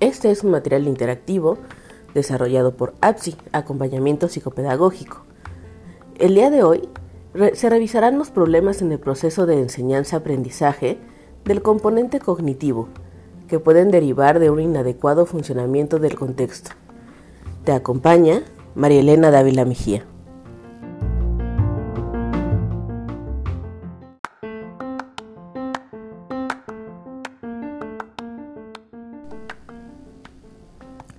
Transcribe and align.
Este 0.00 0.32
es 0.32 0.42
un 0.42 0.50
material 0.50 0.88
interactivo 0.88 1.58
desarrollado 2.12 2.76
por 2.76 2.94
APSI, 3.00 3.36
Acompañamiento 3.52 4.28
Psicopedagógico. 4.28 5.22
El 6.18 6.34
día 6.34 6.50
de 6.50 6.64
hoy 6.64 6.88
se 7.54 7.70
revisarán 7.70 8.18
los 8.18 8.32
problemas 8.32 8.82
en 8.82 8.90
el 8.90 8.98
proceso 8.98 9.46
de 9.46 9.60
enseñanza-aprendizaje 9.60 10.98
del 11.44 11.62
componente 11.62 12.18
cognitivo, 12.18 12.88
que 13.46 13.60
pueden 13.60 13.92
derivar 13.92 14.40
de 14.40 14.50
un 14.50 14.60
inadecuado 14.60 15.24
funcionamiento 15.24 16.00
del 16.00 16.16
contexto. 16.16 16.72
Te 17.62 17.70
acompaña 17.70 18.42
María 18.74 18.98
Elena 18.98 19.30
Dávila 19.30 19.64
Mejía. 19.64 20.04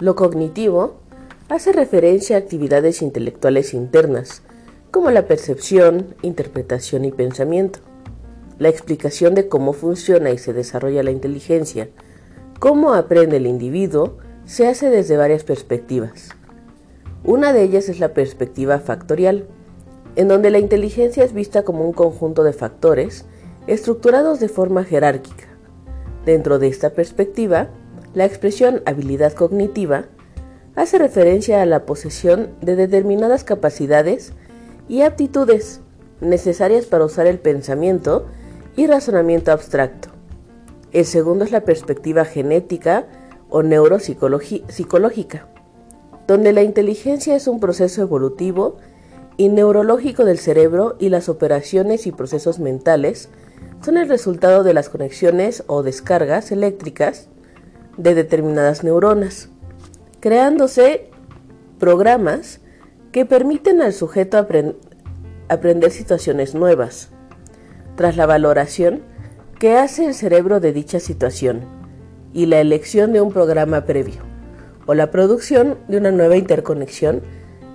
Lo 0.03 0.17
cognitivo 0.17 0.95
hace 1.47 1.71
referencia 1.71 2.35
a 2.35 2.39
actividades 2.39 3.01
intelectuales 3.01 3.73
internas, 3.73 4.41
como 4.91 5.11
la 5.11 5.27
percepción, 5.27 6.13
interpretación 6.21 7.05
y 7.05 7.13
pensamiento. 7.13 7.79
La 8.59 8.67
explicación 8.67 9.33
de 9.33 9.47
cómo 9.47 9.71
funciona 9.71 10.31
y 10.31 10.37
se 10.37 10.51
desarrolla 10.51 11.03
la 11.03 11.11
inteligencia, 11.11 11.87
cómo 12.59 12.93
aprende 12.93 13.37
el 13.37 13.47
individuo, 13.47 14.17
se 14.43 14.67
hace 14.67 14.89
desde 14.89 15.15
varias 15.15 15.45
perspectivas. 15.45 16.31
Una 17.23 17.53
de 17.53 17.63
ellas 17.63 17.87
es 17.87 18.01
la 18.01 18.13
perspectiva 18.13 18.79
factorial, 18.79 19.47
en 20.17 20.27
donde 20.27 20.51
la 20.51 20.59
inteligencia 20.59 21.23
es 21.23 21.31
vista 21.31 21.63
como 21.63 21.85
un 21.85 21.93
conjunto 21.93 22.43
de 22.43 22.51
factores 22.51 23.23
estructurados 23.67 24.41
de 24.41 24.49
forma 24.49 24.83
jerárquica. 24.83 25.47
Dentro 26.25 26.59
de 26.59 26.67
esta 26.67 26.89
perspectiva, 26.89 27.69
la 28.13 28.25
expresión 28.25 28.81
habilidad 28.85 29.33
cognitiva 29.33 30.05
hace 30.75 30.97
referencia 30.97 31.61
a 31.61 31.65
la 31.65 31.85
posesión 31.85 32.49
de 32.61 32.75
determinadas 32.75 33.43
capacidades 33.43 34.33
y 34.87 35.01
aptitudes 35.01 35.81
necesarias 36.21 36.85
para 36.85 37.05
usar 37.05 37.27
el 37.27 37.39
pensamiento 37.39 38.25
y 38.75 38.87
razonamiento 38.87 39.51
abstracto. 39.51 40.09
El 40.91 41.05
segundo 41.05 41.43
es 41.43 41.51
la 41.51 41.61
perspectiva 41.61 42.25
genética 42.25 43.07
o 43.49 43.63
neuropsicológica, 43.63 45.47
donde 46.27 46.53
la 46.53 46.63
inteligencia 46.63 47.35
es 47.35 47.47
un 47.47 47.59
proceso 47.59 48.01
evolutivo 48.01 48.77
y 49.37 49.49
neurológico 49.49 50.25
del 50.25 50.37
cerebro 50.37 50.95
y 50.99 51.09
las 51.09 51.29
operaciones 51.29 52.05
y 52.05 52.11
procesos 52.11 52.59
mentales 52.59 53.29
son 53.83 53.97
el 53.97 54.07
resultado 54.07 54.63
de 54.63 54.73
las 54.73 54.89
conexiones 54.89 55.63
o 55.67 55.83
descargas 55.83 56.51
eléctricas 56.51 57.29
de 57.97 58.15
determinadas 58.15 58.83
neuronas 58.83 59.49
creándose 60.23 61.09
programas 61.79 62.61
que 63.11 63.25
permiten 63.25 63.81
al 63.81 63.91
sujeto 63.91 64.37
aprender 65.49 65.91
situaciones 65.91 66.55
nuevas, 66.55 67.09
tras 67.97 68.15
la 68.15 68.25
valoración 68.25 69.01
que 69.59 69.75
hace 69.75 70.05
el 70.05 70.13
cerebro 70.13 70.61
de 70.61 70.71
dicha 70.71 71.01
situación 71.01 71.65
y 72.31 72.45
la 72.45 72.61
elección 72.61 73.11
de 73.11 73.19
un 73.19 73.33
programa 73.33 73.83
previo, 73.83 74.21
o 74.85 74.93
la 74.93 75.11
producción 75.11 75.77
de 75.89 75.97
una 75.97 76.11
nueva 76.11 76.37
interconexión 76.37 77.21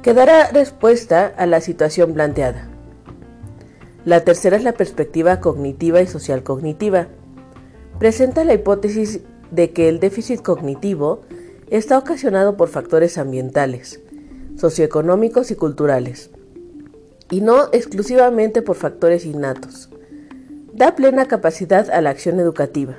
que 0.00 0.14
dará 0.14 0.50
respuesta 0.50 1.27
a 1.27 1.44
la 1.44 1.60
situación 1.60 2.14
planteada. 2.14 2.66
La 4.06 4.20
tercera 4.25 4.56
es 4.56 4.64
la 4.64 4.72
perspectiva 4.72 5.38
cognitiva 5.41 6.00
y 6.00 6.06
social 6.06 6.42
cognitiva. 6.42 7.08
Presenta 7.98 8.42
la 8.44 8.55
hipótesis 8.55 9.20
de 9.50 9.70
que 9.70 9.88
el 9.88 10.00
déficit 10.00 10.42
cognitivo 10.42 11.22
está 11.70 11.98
ocasionado 11.98 12.56
por 12.56 12.69
factores 12.69 13.19
ambientales, 13.19 14.00
socioeconómicos 14.56 15.50
y 15.50 15.54
culturales, 15.54 16.31
y 17.31 17.41
no 17.41 17.69
exclusivamente 17.72 18.62
por 18.62 18.76
factores 18.76 19.25
innatos. 19.25 19.91
Da 20.72 20.94
plena 20.94 21.26
capacidad 21.26 21.91
a 21.91 22.00
la 22.00 22.10
acción 22.10 22.41
educativa. 22.41 22.97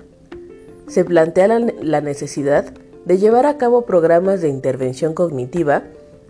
Se 0.87 1.05
plantea 1.05 1.47
la, 1.47 2.01
necesidad 2.01 2.73
de 3.05 3.17
llevar 3.17 3.45
a 3.45 3.57
cabo 3.57 3.85
programas 3.85 4.41
de 4.41 4.49
intervención 4.49 5.13
cognitiva 5.13 5.83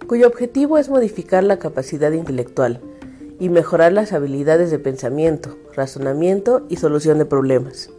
cuyo 0.07 0.28
objetivo 0.28 0.78
es 0.78 0.90
modificar 0.90 1.44
la 1.44 1.59
capacidad 1.59 2.12
intelectual 2.12 2.81
y 3.40 3.50
mejorar 3.50 3.94
las 3.94 4.12
habilidades 4.13 4.69
de 4.69 4.80
pensamiento, 4.80 5.57
razonamiento 5.74 6.66
y 6.69 6.75
solución 6.78 7.18
de 7.19 7.25
problemas. 7.25 7.90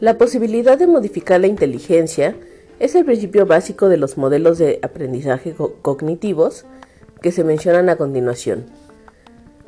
La 0.00 0.16
posibilidad 0.16 0.78
de 0.78 0.86
modificar 0.86 1.42
la 1.42 1.46
inteligencia 1.46 2.34
es 2.78 2.94
el 2.94 3.04
principio 3.04 3.44
básico 3.44 3.90
de 3.90 3.98
los 3.98 4.16
modelos 4.16 4.56
de 4.56 4.78
aprendizaje 4.80 5.54
cognitivos 5.82 6.64
que 7.20 7.32
se 7.32 7.44
mencionan 7.44 7.90
a 7.90 7.96
continuación. 7.96 8.64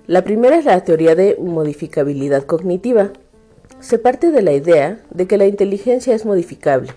La 0.06 0.25
primera 0.25 0.56
es 0.56 0.65
la 0.65 0.82
teoría 0.84 1.15
de 1.15 1.37
modificabilidad 1.38 2.44
cognitiva. 2.44 3.12
Se 3.81 3.98
parte 3.98 4.31
de 4.31 4.41
la 4.41 4.54
idea 4.54 5.03
de 5.10 5.26
que 5.26 5.37
la 5.37 5.44
inteligencia 5.44 6.15
es 6.15 6.25
modificable. 6.25 6.93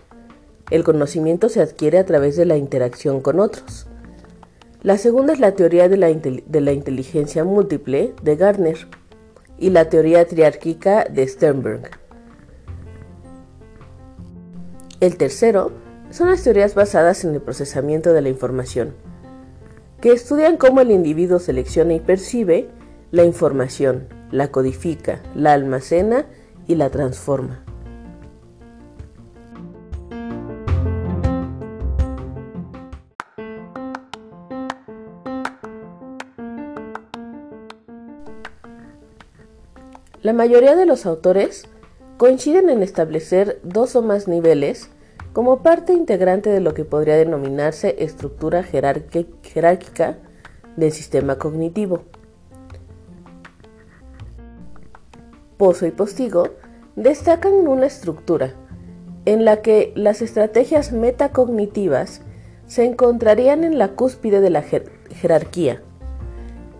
El 0.72 0.86
conocimiento 0.86 1.50
se 1.50 1.62
adquiere 1.62 1.98
a 1.98 2.06
través 2.06 2.38
de 2.38 2.46
la 2.46 2.56
interacción 2.56 3.20
con 3.20 3.42
otros. 3.42 3.86
La 4.82 4.98
segunda 4.98 5.34
es 5.34 5.42
la 5.42 5.56
teoría 5.56 5.90
de 5.90 5.98
la, 5.98 6.08
de 6.08 6.62
la 6.62 6.72
inteligencia 6.72 7.44
múltiple 7.44 8.14
de 8.24 8.36
Gardner 8.38 8.88
y 9.60 9.72
la 9.72 9.90
teoría 9.90 10.26
triárquica 10.26 11.04
de 11.04 11.28
Sternberg. 11.28 12.05
El 15.02 15.18
tercero 15.18 15.72
son 16.10 16.30
las 16.30 16.44
teorías 16.44 16.74
basadas 16.74 17.26
en 17.26 17.34
el 17.34 17.42
procesamiento 17.42 18.14
de 18.14 18.22
la 18.22 18.30
información, 18.30 18.94
que 20.00 20.14
estudian 20.14 20.56
cómo 20.56 20.80
el 20.80 20.92
individuo 20.92 21.40
selecciona 21.40 21.94
y 21.94 22.00
percibe 22.00 22.70
la 23.12 23.26
información, 23.26 24.08
la 24.32 24.50
codifica, 24.52 25.22
la 25.36 25.52
almacena 25.52 26.26
y 26.66 26.76
la 26.76 26.90
transforma. 26.92 27.66
La 40.22 40.34
mayoría 40.34 40.76
de 40.76 40.86
los 40.86 41.06
autores 41.06 41.68
coinciden 42.18 42.70
en 42.70 42.82
establecer 42.82 43.60
dos 43.64 43.96
o 43.96 44.02
más 44.02 44.28
niveles 44.28 44.90
como 45.34 45.64
parte 45.64 45.94
integrante 45.94 46.50
de 46.50 46.62
lo 46.62 46.74
que 46.74 46.86
podría 46.86 47.16
denominarse 47.16 47.96
estructura 48.00 48.64
jerárquica 48.64 50.18
del 50.78 50.92
sistema 50.92 51.38
cognitivo. 51.38 52.04
Pozo 55.58 55.86
y 55.86 55.92
Postigo 55.92 56.50
destacan 56.96 57.54
una 57.54 57.86
estructura 57.86 58.54
en 59.26 59.44
la 59.44 59.62
que 59.62 59.92
las 59.96 60.22
estrategias 60.22 60.92
metacognitivas 60.92 62.22
se 62.68 62.86
encontrarían 62.86 63.64
en 63.64 63.78
la 63.78 63.90
cúspide 63.90 64.40
de 64.40 64.50
la 64.50 64.64
jerarquía. 65.12 65.82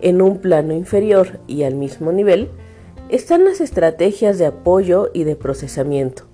En 0.00 0.22
un 0.22 0.38
plano 0.38 0.72
inferior 0.72 1.40
y 1.46 1.64
al 1.64 1.74
mismo 1.74 2.12
nivel 2.12 2.50
están 3.08 3.44
las 3.44 3.60
estrategias 3.60 4.38
de 4.38 4.46
apoyo 4.46 5.10
y 5.14 5.24
de 5.24 5.36
procesamiento. 5.36 6.24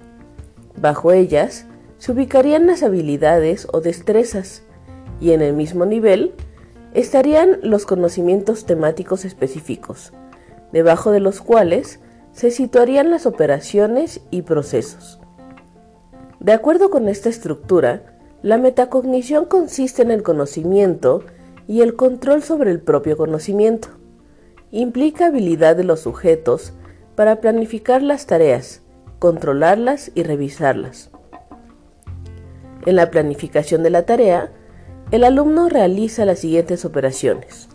Bajo 0.81 1.13
ellas 1.13 1.67
se 1.99 2.13
ubicarían 2.13 2.67
las 2.67 2.83
habilidades 2.83 3.69
o 3.73 3.81
destrezas 3.81 4.63
y 5.21 5.33
en 5.33 5.43
el 5.43 5.53
mismo 5.53 5.85
nivel 5.87 6.35
estarían 6.95 7.59
los 7.63 7.87
conocimientos 7.87 8.67
temáticos 8.67 9.25
específicos, 9.25 10.13
debajo 10.73 11.11
de 11.11 11.21
los 11.21 11.41
cuales 11.41 12.01
se 12.33 12.51
situarían 12.51 13.11
las 13.11 13.27
operaciones 13.27 14.21
y 14.31 14.43
procesos. 14.43 15.21
De 16.41 16.53
acuerdo 16.53 16.91
con 16.91 17.09
esta 17.09 17.29
estructura, 17.29 18.19
la 18.43 18.59
metacognición 18.59 19.45
consiste 19.45 20.03
en 20.03 20.11
el 20.11 20.23
conocimiento 20.23 21.23
y 21.69 21.83
el 21.83 21.95
control 21.95 22.43
sobre 22.43 22.73
el 22.73 22.81
propio 22.81 23.17
conocimiento. 23.17 23.89
Implica 24.75 25.27
habilidad 25.27 25.77
de 25.77 25.85
los 25.85 26.01
sujetos 26.01 26.73
para 27.15 27.43
planificar 27.43 28.03
las 28.03 28.25
tareas, 28.25 28.81
controlarlas 29.19 30.11
y 30.15 30.23
revisarlas. 30.23 31.11
En 32.87 32.97
la 32.97 33.11
planificación 33.11 33.83
de 33.83 33.91
la 33.91 34.07
tarea, 34.07 34.51
el 35.11 35.25
alumno 35.25 35.69
realiza 35.69 36.25
las 36.25 36.39
siguientes 36.39 36.87
operaciones. 36.87 37.69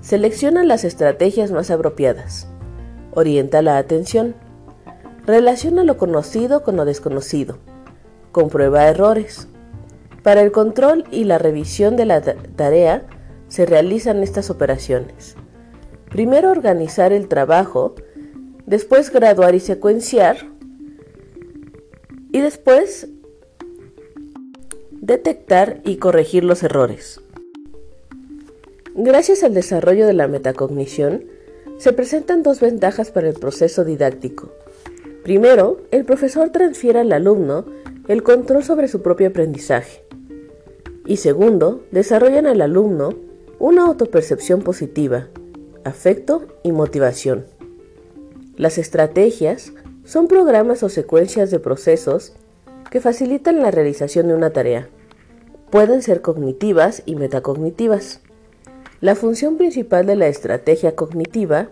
Selecciona 0.00 0.64
las 0.64 0.82
estrategias 0.82 1.52
más 1.52 1.70
apropiadas. 1.70 2.48
Orienta 3.12 3.62
la 3.62 3.78
atención. 3.78 4.34
Relaciona 5.26 5.84
lo 5.84 5.96
conocido 5.96 6.64
con 6.64 6.76
lo 6.76 6.84
desconocido. 6.84 7.58
Comprueba 8.32 8.88
errores. 8.88 9.46
Para 10.24 10.42
el 10.42 10.50
control 10.50 11.04
y 11.12 11.22
la 11.22 11.38
revisión 11.38 11.94
de 11.94 12.06
la 12.06 12.20
tarea 12.20 13.06
se 13.46 13.64
realizan 13.64 14.24
estas 14.24 14.50
operaciones. 14.50 15.36
Primero 16.16 16.50
organizar 16.50 17.12
el 17.12 17.28
trabajo, 17.28 17.94
después 18.64 19.12
graduar 19.12 19.54
y 19.54 19.60
secuenciar, 19.60 20.48
y 22.32 22.40
después 22.40 23.08
detectar 24.92 25.82
y 25.84 25.96
corregir 25.98 26.42
los 26.42 26.62
errores. 26.62 27.20
Gracias 28.94 29.42
al 29.42 29.52
desarrollo 29.52 30.06
de 30.06 30.14
la 30.14 30.26
metacognición, 30.26 31.26
se 31.76 31.92
presentan 31.92 32.42
dos 32.42 32.60
ventajas 32.60 33.10
para 33.10 33.28
el 33.28 33.34
proceso 33.34 33.84
didáctico. 33.84 34.50
Primero, 35.22 35.82
el 35.90 36.06
profesor 36.06 36.48
transfiere 36.48 37.00
al 37.00 37.12
alumno 37.12 37.66
el 38.08 38.22
control 38.22 38.64
sobre 38.64 38.88
su 38.88 39.02
propio 39.02 39.28
aprendizaje. 39.28 40.02
Y 41.04 41.18
segundo, 41.18 41.84
desarrolla 41.90 42.38
en 42.38 42.46
el 42.46 42.62
alumno 42.62 43.10
una 43.58 43.84
autopercepción 43.84 44.62
positiva, 44.62 45.28
afecto 45.86 46.46
y 46.62 46.72
motivación. 46.72 47.46
Las 48.56 48.78
estrategias 48.78 49.72
son 50.04 50.28
programas 50.28 50.82
o 50.82 50.88
secuencias 50.88 51.50
de 51.50 51.60
procesos 51.60 52.34
que 52.90 53.00
facilitan 53.00 53.62
la 53.62 53.70
realización 53.70 54.28
de 54.28 54.34
una 54.34 54.50
tarea. 54.50 54.88
Pueden 55.70 56.02
ser 56.02 56.22
cognitivas 56.22 57.02
y 57.06 57.16
metacognitivas. 57.16 58.20
La 59.00 59.14
función 59.14 59.56
principal 59.56 60.06
de 60.06 60.16
la 60.16 60.26
estrategia 60.26 60.96
cognitiva 60.96 61.68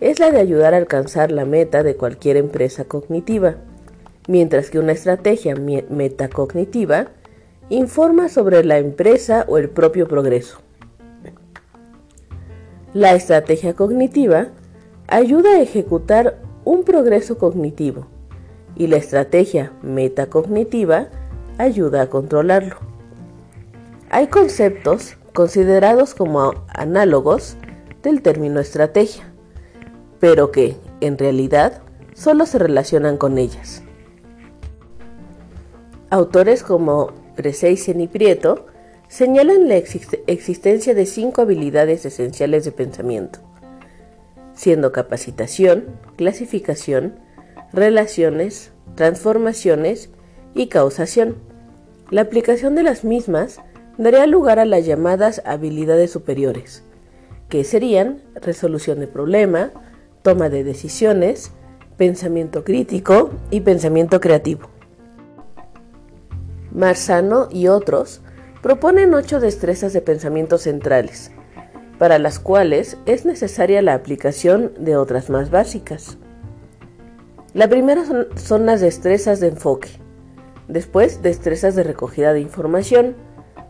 es 0.00 0.18
la 0.18 0.30
de 0.30 0.40
ayudar 0.40 0.74
a 0.74 0.78
alcanzar 0.78 1.30
la 1.30 1.44
meta 1.44 1.82
de 1.82 1.96
cualquier 1.96 2.36
empresa 2.36 2.84
cognitiva, 2.84 3.56
mientras 4.28 4.70
que 4.70 4.78
una 4.78 4.92
estrategia 4.92 5.54
metacognitiva 5.54 7.08
informa 7.70 8.28
sobre 8.28 8.64
la 8.64 8.78
empresa 8.78 9.44
o 9.48 9.58
el 9.58 9.70
propio 9.70 10.08
progreso. 10.08 10.65
La 12.96 13.12
estrategia 13.12 13.74
cognitiva 13.74 14.46
ayuda 15.06 15.50
a 15.50 15.60
ejecutar 15.60 16.38
un 16.64 16.82
progreso 16.82 17.36
cognitivo 17.36 18.06
y 18.74 18.86
la 18.86 18.96
estrategia 18.96 19.70
metacognitiva 19.82 21.08
ayuda 21.58 22.00
a 22.00 22.06
controlarlo. 22.06 22.76
Hay 24.08 24.28
conceptos 24.28 25.18
considerados 25.34 26.14
como 26.14 26.54
análogos 26.68 27.58
del 28.02 28.22
término 28.22 28.60
estrategia, 28.60 29.30
pero 30.18 30.50
que, 30.50 30.78
en 31.02 31.18
realidad, 31.18 31.82
solo 32.14 32.46
se 32.46 32.58
relacionan 32.58 33.18
con 33.18 33.36
ellas. 33.36 33.82
Autores 36.08 36.62
como 36.62 37.12
Breseisen 37.36 38.00
y 38.00 38.08
Prieto 38.08 38.64
señalan 39.08 39.68
la 39.68 39.76
existencia 39.76 40.94
de 40.94 41.06
cinco 41.06 41.42
habilidades 41.42 42.04
esenciales 42.04 42.64
de 42.64 42.72
pensamiento, 42.72 43.38
siendo 44.54 44.92
capacitación, 44.92 45.84
clasificación, 46.16 47.14
relaciones, 47.72 48.72
transformaciones 48.94 50.10
y 50.54 50.68
causación. 50.68 51.36
La 52.10 52.22
aplicación 52.22 52.74
de 52.74 52.82
las 52.82 53.04
mismas 53.04 53.60
daría 53.98 54.26
lugar 54.26 54.58
a 54.58 54.64
las 54.64 54.84
llamadas 54.84 55.42
habilidades 55.44 56.10
superiores, 56.10 56.82
que 57.48 57.64
serían 57.64 58.22
resolución 58.34 59.00
de 59.00 59.06
problema, 59.06 59.70
toma 60.22 60.48
de 60.48 60.64
decisiones, 60.64 61.52
pensamiento 61.96 62.64
crítico 62.64 63.30
y 63.50 63.60
pensamiento 63.60 64.20
creativo. 64.20 64.68
Marzano 66.72 67.48
y 67.50 67.68
otros 67.68 68.20
proponen 68.66 69.14
ocho 69.14 69.38
destrezas 69.38 69.92
de 69.92 70.00
pensamiento 70.00 70.58
centrales, 70.58 71.30
para 72.00 72.18
las 72.18 72.40
cuales 72.40 72.96
es 73.06 73.24
necesaria 73.24 73.80
la 73.80 73.94
aplicación 73.94 74.72
de 74.76 74.96
otras 74.96 75.30
más 75.30 75.52
básicas. 75.52 76.18
La 77.54 77.68
primera 77.68 78.04
son, 78.04 78.26
son 78.34 78.66
las 78.66 78.80
destrezas 78.80 79.38
de 79.38 79.46
enfoque, 79.46 79.90
después 80.66 81.22
destrezas 81.22 81.76
de 81.76 81.84
recogida 81.84 82.32
de 82.32 82.40
información, 82.40 83.14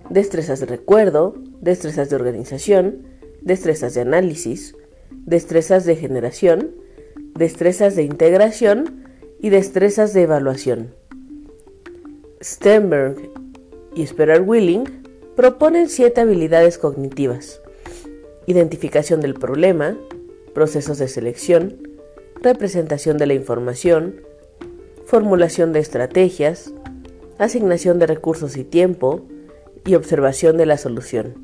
destrezas 0.09 0.61
de 0.61 0.67
recuerdo, 0.67 1.35
destrezas 1.61 2.09
de 2.09 2.17
organización, 2.17 3.03
destrezas 3.43 3.93
de 3.93 4.01
análisis, 4.01 4.77
destrezas 5.11 5.85
de 5.85 5.97
generación, 5.97 6.75
destrezas 7.35 7.97
de 7.97 8.05
integración 8.05 9.05
y 9.41 9.51
destrezas 9.51 10.15
de 10.15 10.23
evaluación. 10.23 10.95
Stenberg 12.43 13.36
y 13.97 14.07
Sperar 14.07 14.43
Willing 14.43 14.85
proponen 15.35 15.89
siete 15.89 16.21
habilidades 16.21 16.79
cognitivas. 16.79 17.61
Identificación 18.47 19.21
del 19.21 19.35
problema, 19.35 19.97
procesos 20.55 20.99
de 20.99 21.09
selección, 21.09 21.79
representación 22.43 23.17
de 23.17 23.27
la 23.27 23.35
información, 23.35 24.21
formulación 25.07 25.73
de 25.73 25.81
estrategias, 25.81 26.73
asignación 27.39 27.99
de 27.99 28.07
recursos 28.07 28.57
y 28.57 28.65
tiempo, 28.65 29.27
y 29.85 29.95
observación 29.95 30.57
de 30.57 30.67
la 30.67 30.79
solución. 30.79 31.35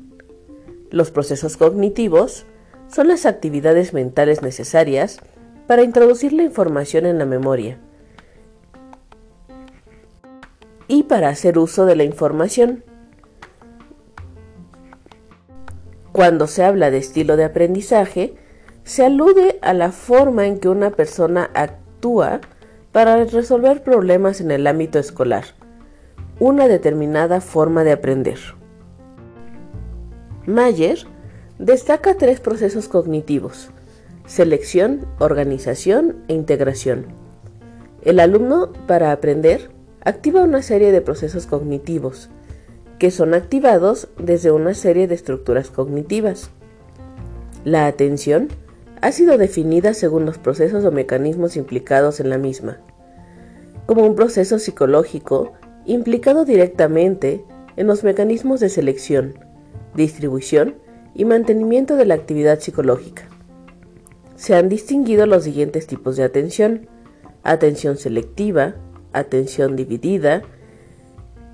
Los 0.91 1.11
procesos 1.11 1.57
cognitivos 1.57 2.45
son 2.87 3.07
las 3.07 3.25
actividades 3.25 3.93
mentales 3.93 4.41
necesarias 4.41 5.19
para 5.65 5.83
introducir 5.83 6.33
la 6.33 6.43
información 6.43 7.05
en 7.05 7.17
la 7.17 7.25
memoria 7.25 7.79
y 10.87 11.03
para 11.03 11.29
hacer 11.29 11.57
uso 11.57 11.85
de 11.85 11.95
la 11.95 12.03
información. 12.03 12.83
Cuando 16.11 16.47
se 16.47 16.63
habla 16.63 16.91
de 16.91 16.97
estilo 16.97 17.37
de 17.37 17.45
aprendizaje, 17.45 18.35
se 18.83 19.05
alude 19.05 19.59
a 19.61 19.73
la 19.73 19.91
forma 19.91 20.45
en 20.45 20.59
que 20.59 20.69
una 20.69 20.91
persona 20.91 21.49
actúa 21.53 22.41
para 22.91 23.23
resolver 23.23 23.81
problemas 23.83 24.41
en 24.41 24.51
el 24.51 24.67
ámbito 24.67 24.99
escolar 24.99 25.45
una 26.39 26.67
determinada 26.67 27.41
forma 27.41 27.83
de 27.83 27.91
aprender. 27.91 28.39
Mayer 30.45 30.99
destaca 31.59 32.15
tres 32.15 32.39
procesos 32.39 32.87
cognitivos, 32.87 33.69
selección, 34.25 35.05
organización 35.19 36.17
e 36.27 36.33
integración. 36.33 37.05
El 38.03 38.19
alumno, 38.19 38.73
para 38.87 39.11
aprender, 39.11 39.69
activa 40.05 40.43
una 40.43 40.61
serie 40.61 40.91
de 40.91 41.01
procesos 41.01 41.45
cognitivos, 41.45 42.29
que 42.99 43.11
son 43.11 43.33
activados 43.33 44.09
desde 44.17 44.51
una 44.51 44.73
serie 44.73 45.07
de 45.07 45.15
estructuras 45.15 45.69
cognitivas. 45.69 46.49
La 47.63 47.87
atención 47.87 48.49
ha 49.01 49.11
sido 49.11 49.37
definida 49.37 49.93
según 49.93 50.25
los 50.25 50.37
procesos 50.37 50.85
o 50.85 50.91
mecanismos 50.91 51.57
implicados 51.57 52.19
en 52.19 52.29
la 52.29 52.37
misma, 52.37 52.79
como 53.85 54.05
un 54.05 54.15
proceso 54.15 54.59
psicológico 54.59 55.53
implicado 55.85 56.45
directamente 56.45 57.43
en 57.75 57.87
los 57.87 58.03
mecanismos 58.03 58.59
de 58.59 58.69
selección, 58.69 59.37
distribución 59.95 60.75
y 61.13 61.25
mantenimiento 61.25 61.95
de 61.95 62.05
la 62.05 62.15
actividad 62.15 62.59
psicológica. 62.59 63.23
Se 64.35 64.55
han 64.55 64.69
distinguido 64.69 65.25
los 65.25 65.43
siguientes 65.43 65.87
tipos 65.87 66.15
de 66.15 66.23
atención, 66.23 66.87
atención 67.43 67.97
selectiva, 67.97 68.75
atención 69.13 69.75
dividida 69.75 70.41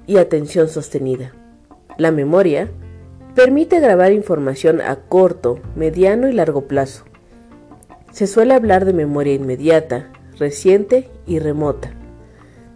y 0.08 0.18
atención 0.18 0.68
sostenida. 0.70 1.34
La 1.98 2.12
memoria 2.12 2.70
permite 3.36 3.80
grabar 3.80 4.12
información 4.12 4.82
a 4.82 4.96
corto, 4.96 5.60
mediano 5.76 6.28
y 6.28 6.34
largo 6.34 6.68
plazo. 6.68 7.06
Se 8.12 8.26
suele 8.26 8.54
hablar 8.54 8.86
de 8.86 8.94
memoria 8.94 9.34
inmediata, 9.34 10.12
reciente 10.38 11.10
y 11.28 11.40
remota 11.40 12.00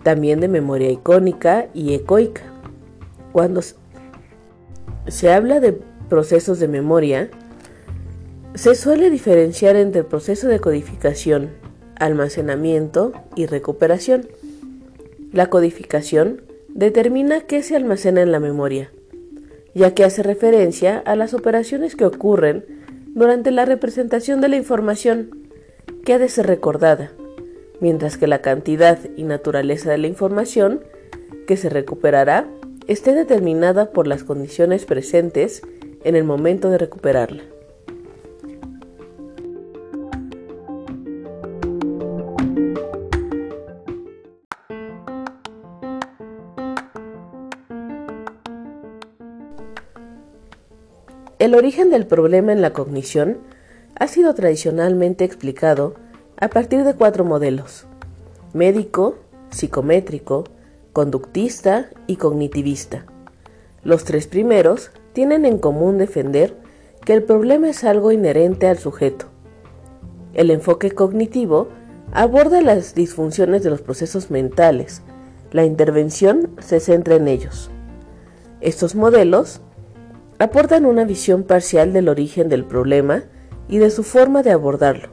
también 0.04 0.42
de 0.42 0.50
memoria 0.50 0.92
icónica 0.92 1.68
y 1.74 1.94
ecoica. 1.94 2.44
Cuando 3.32 3.62
se 5.08 5.32
habla 5.32 5.60
de 5.60 5.80
procesos 6.10 6.60
de 6.60 6.68
memoria, 6.68 7.32
se 8.54 8.76
suele 8.76 9.10
diferenciar 9.10 9.76
entre 9.76 10.02
el 10.02 10.06
proceso 10.06 10.48
de 10.48 10.60
codificación, 10.60 11.50
almacenamiento 11.96 13.14
y 13.36 13.48
recuperación. 13.48 14.28
La 15.34 15.48
codificación 15.48 16.44
determina 16.70 17.42
qué 17.42 17.62
se 17.62 17.76
almacena 17.76 18.22
en 18.22 18.32
la 18.32 18.40
memoria, 18.40 18.92
ya 19.76 19.94
que 19.94 20.06
hace 20.06 20.24
referencia 20.24 21.00
a 21.00 21.18
las 21.18 21.34
operaciones 21.34 21.98
que 21.98 22.06
ocurren 22.06 22.64
durante 23.08 23.52
la 23.52 23.66
representación 23.66 24.40
de 24.40 24.48
la 24.48 24.56
información 24.56 25.50
que 26.06 26.14
ha 26.14 26.20
de 26.20 26.30
ser 26.30 26.48
recordada 26.48 27.12
mientras 27.84 28.18
que 28.18 28.28
la 28.28 28.42
cantidad 28.42 28.98
y 29.18 29.24
naturaleza 29.24 29.92
de 29.92 29.98
la 29.98 30.08
información 30.08 30.86
que 31.46 31.58
se 31.58 31.68
recuperará 31.70 32.48
esté 32.88 33.14
determinada 33.14 33.92
por 33.92 34.08
las 34.08 34.24
condiciones 34.24 34.86
presentes 34.86 35.62
en 36.06 36.16
el 36.16 36.24
momento 36.24 36.70
de 36.70 36.78
recuperarla. 36.78 37.44
El 51.44 51.56
origen 51.56 51.90
del 51.90 52.08
problema 52.08 52.54
en 52.54 52.62
la 52.62 52.72
cognición 52.72 53.40
ha 54.00 54.08
sido 54.08 54.34
tradicionalmente 54.34 55.26
explicado 55.26 55.96
a 56.38 56.48
partir 56.48 56.86
de 56.86 56.94
cuatro 56.94 57.26
modelos, 57.26 57.86
médico, 58.54 59.18
psicométrico, 59.50 60.46
conductista 60.94 61.90
y 62.08 62.16
cognitivista. 62.16 63.06
Los 63.84 64.06
tres 64.06 64.28
primeros 64.28 64.92
tienen 65.12 65.44
en 65.44 65.58
común 65.58 65.98
defender 65.98 66.56
que 67.04 67.12
el 67.12 67.24
problema 67.24 67.68
es 67.68 67.84
algo 67.84 68.14
inherente 68.14 68.70
al 68.70 68.78
sujeto. 68.78 69.26
El 70.34 70.50
enfoque 70.50 70.92
cognitivo 70.92 71.68
aborda 72.14 72.62
las 72.62 72.96
disfunciones 72.96 73.64
de 73.64 73.70
los 73.70 73.82
procesos 73.82 74.32
mentales. 74.32 75.02
La 75.52 75.66
intervención 75.66 76.52
se 76.62 76.80
centra 76.80 77.16
en 77.16 77.28
ellos. 77.28 77.70
Estos 78.62 78.96
modelos 78.96 79.60
aportan 80.44 80.86
una 80.86 81.06
visión 81.06 81.44
parcial 81.44 81.94
del 81.94 82.10
origen 82.10 82.50
del 82.50 82.66
problema 82.66 83.24
y 83.68 83.78
de 83.78 83.90
su 83.90 84.04
forma 84.04 84.44
de 84.44 84.52
abordarlo, 84.52 85.10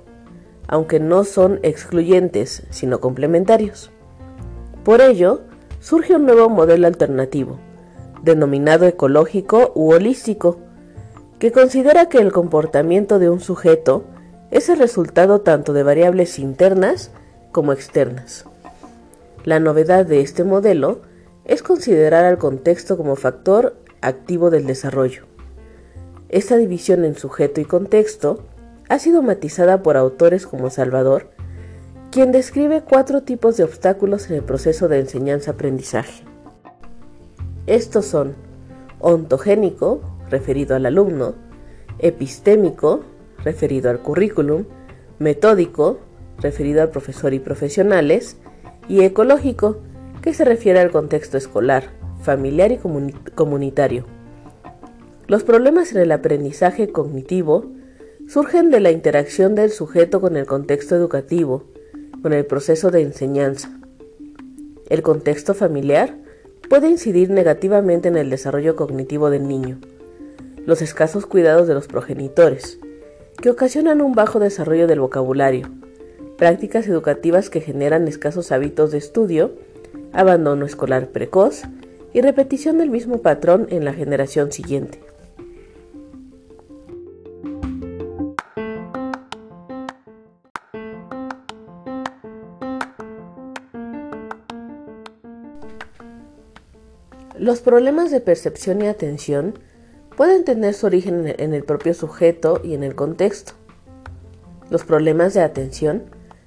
aunque 0.66 1.00
no 1.00 1.24
son 1.24 1.60
excluyentes, 1.62 2.64
sino 2.70 3.00
complementarios. 3.00 3.90
Por 4.84 5.00
ello, 5.00 5.42
surge 5.78 6.16
un 6.16 6.26
nuevo 6.26 6.48
modelo 6.48 6.86
alternativo, 6.86 7.58
denominado 8.22 8.86
ecológico 8.86 9.72
u 9.74 9.92
holístico, 9.92 10.58
que 11.38 11.52
considera 11.52 12.08
que 12.08 12.18
el 12.18 12.32
comportamiento 12.32 13.18
de 13.18 13.30
un 13.30 13.40
sujeto 13.40 14.04
es 14.50 14.68
el 14.68 14.78
resultado 14.78 15.40
tanto 15.42 15.72
de 15.72 15.82
variables 15.82 16.38
internas 16.38 17.12
como 17.52 17.72
externas. 17.72 18.46
La 19.44 19.60
novedad 19.60 20.04
de 20.04 20.20
este 20.20 20.44
modelo 20.44 21.02
es 21.44 21.62
considerar 21.62 22.24
al 22.24 22.36
contexto 22.36 22.96
como 22.96 23.16
factor 23.16 23.76
activo 24.00 24.50
del 24.50 24.66
desarrollo. 24.66 25.24
Esta 26.28 26.56
división 26.56 27.04
en 27.04 27.16
sujeto 27.16 27.60
y 27.60 27.64
contexto 27.64 28.44
ha 28.88 28.98
sido 28.98 29.22
matizada 29.22 29.82
por 29.82 29.96
autores 29.96 30.46
como 30.46 30.70
Salvador, 30.70 31.30
quien 32.10 32.32
describe 32.32 32.82
cuatro 32.82 33.22
tipos 33.22 33.56
de 33.56 33.64
obstáculos 33.64 34.30
en 34.30 34.36
el 34.36 34.42
proceso 34.42 34.88
de 34.88 35.00
enseñanza-aprendizaje. 35.00 36.24
Estos 37.66 38.06
son 38.06 38.34
ontogénico, 38.98 40.00
referido 40.28 40.76
al 40.76 40.86
alumno, 40.86 41.34
epistémico, 41.98 43.00
referido 43.44 43.90
al 43.90 44.00
currículum, 44.00 44.64
metódico, 45.18 45.98
referido 46.38 46.82
al 46.82 46.90
profesor 46.90 47.32
y 47.34 47.38
profesionales, 47.38 48.36
y 48.88 49.04
ecológico, 49.04 49.78
que 50.20 50.34
se 50.34 50.44
refiere 50.44 50.80
al 50.80 50.90
contexto 50.90 51.36
escolar, 51.36 51.99
familiar 52.20 52.72
y 52.72 52.78
comunitario. 53.34 54.04
Los 55.26 55.44
problemas 55.44 55.92
en 55.92 55.98
el 55.98 56.12
aprendizaje 56.12 56.90
cognitivo 56.90 57.66
surgen 58.26 58.70
de 58.70 58.80
la 58.80 58.90
interacción 58.90 59.54
del 59.54 59.70
sujeto 59.70 60.20
con 60.20 60.36
el 60.36 60.46
contexto 60.46 60.94
educativo, 60.96 61.64
con 62.22 62.32
el 62.32 62.44
proceso 62.46 62.90
de 62.90 63.02
enseñanza. 63.02 63.70
El 64.88 65.02
contexto 65.02 65.54
familiar 65.54 66.16
puede 66.68 66.88
incidir 66.88 67.30
negativamente 67.30 68.08
en 68.08 68.16
el 68.16 68.30
desarrollo 68.30 68.76
cognitivo 68.76 69.30
del 69.30 69.48
niño. 69.48 69.78
Los 70.66 70.82
escasos 70.82 71.26
cuidados 71.26 71.66
de 71.66 71.74
los 71.74 71.86
progenitores, 71.86 72.78
que 73.40 73.50
ocasionan 73.50 74.02
un 74.02 74.12
bajo 74.12 74.38
desarrollo 74.38 74.86
del 74.86 75.00
vocabulario, 75.00 75.68
prácticas 76.36 76.86
educativas 76.86 77.50
que 77.50 77.60
generan 77.60 78.06
escasos 78.08 78.52
hábitos 78.52 78.90
de 78.90 78.98
estudio, 78.98 79.52
abandono 80.12 80.66
escolar 80.66 81.08
precoz 81.08 81.62
y 82.12 82.20
repetición 82.20 82.78
del 82.78 82.90
mismo 82.90 83.18
patrón 83.18 83.66
en 83.70 83.84
la 83.84 83.92
generación 83.92 84.52
siguiente. 84.52 85.00
Los 97.40 97.60
problemas 97.60 98.10
de 98.10 98.20
percepción 98.20 98.82
y 98.82 98.86
atención 98.86 99.54
pueden 100.14 100.44
tener 100.44 100.74
su 100.74 100.84
origen 100.84 101.34
en 101.38 101.54
el 101.54 101.64
propio 101.64 101.94
sujeto 101.94 102.60
y 102.62 102.74
en 102.74 102.82
el 102.82 102.94
contexto. 102.94 103.54
Los 104.68 104.84
problemas 104.84 105.32
de 105.32 105.40
atención 105.40 106.02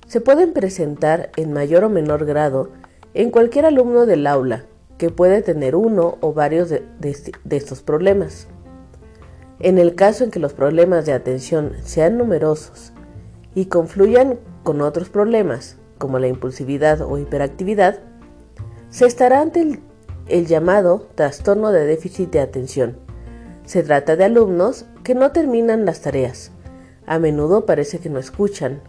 se 0.07 0.21
pueden 0.21 0.53
presentar 0.53 1.31
en 1.35 1.51
mayor 1.51 1.83
o 1.83 1.89
menor 1.89 2.25
grado 2.25 2.69
en 3.15 3.31
cualquier 3.31 3.65
alumno 3.65 4.05
del 4.05 4.27
aula, 4.27 4.65
puede 5.09 5.41
tener 5.41 5.75
uno 5.75 6.17
o 6.21 6.33
varios 6.33 6.69
de, 6.69 6.83
estos 7.49 7.81
problemas. 7.81 8.47
En 9.59 9.77
el 9.77 9.95
caso 9.95 10.23
en 10.23 10.31
que 10.31 10.39
los 10.39 10.53
problemas 10.53 11.05
de 11.05 11.13
atención 11.13 11.73
sean 11.83 12.17
numerosos 12.17 12.93
y 13.55 13.65
confluyan 13.65 14.39
con 14.63 14.81
otros 14.81 15.09
problemas, 15.09 15.77
como 15.97 16.19
la 16.19 16.27
impulsividad 16.27 17.01
o 17.01 17.17
hiperactividad, 17.17 17.99
se 18.89 19.05
estará 19.05 19.41
ante 19.41 19.79
el 20.27 20.45
llamado 20.47 21.07
trastorno 21.15 21.71
de 21.71 21.85
déficit 21.85 22.31
de 22.31 22.41
atención. 22.41 22.97
Se 23.65 23.83
trata 23.83 24.15
de 24.15 24.25
alumnos 24.25 24.85
que 25.03 25.15
no 25.15 25.31
terminan 25.31 25.85
las 25.85 26.01
tareas. 26.01 26.51
A 27.05 27.19
menudo 27.19 27.65
parece 27.65 27.99
que 27.99 28.09
no 28.09 28.19
escuchan. 28.19 28.81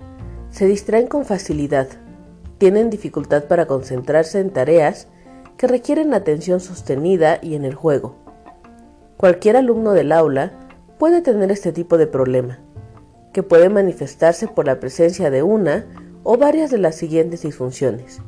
Se 0.50 0.66
distraen 0.66 1.06
con 1.06 1.24
facilidad. 1.24 1.88
Tienen 2.58 2.90
dificultad 2.90 3.44
para 3.44 3.66
concentrarse 3.66 4.40
en 4.40 4.50
tareas 4.50 5.08
que 5.56 5.66
requieren 5.66 6.14
atención 6.14 6.60
sostenida 6.60 7.38
y 7.42 7.54
en 7.54 7.64
el 7.64 7.74
juego. 7.74 8.16
Cualquier 9.16 9.56
alumno 9.56 9.92
del 9.92 10.12
aula 10.12 10.52
puede 10.98 11.22
tener 11.22 11.50
este 11.50 11.72
tipo 11.72 11.98
de 11.98 12.06
problema, 12.06 12.60
que 13.32 13.42
puede 13.42 13.68
manifestarse 13.68 14.48
por 14.48 14.66
la 14.66 14.80
presencia 14.80 15.30
de 15.30 15.42
una 15.42 15.86
o 16.22 16.36
varias 16.36 16.70
de 16.70 16.78
las 16.78 16.94
siguientes 16.94 17.42
disfunciones. 17.42 18.20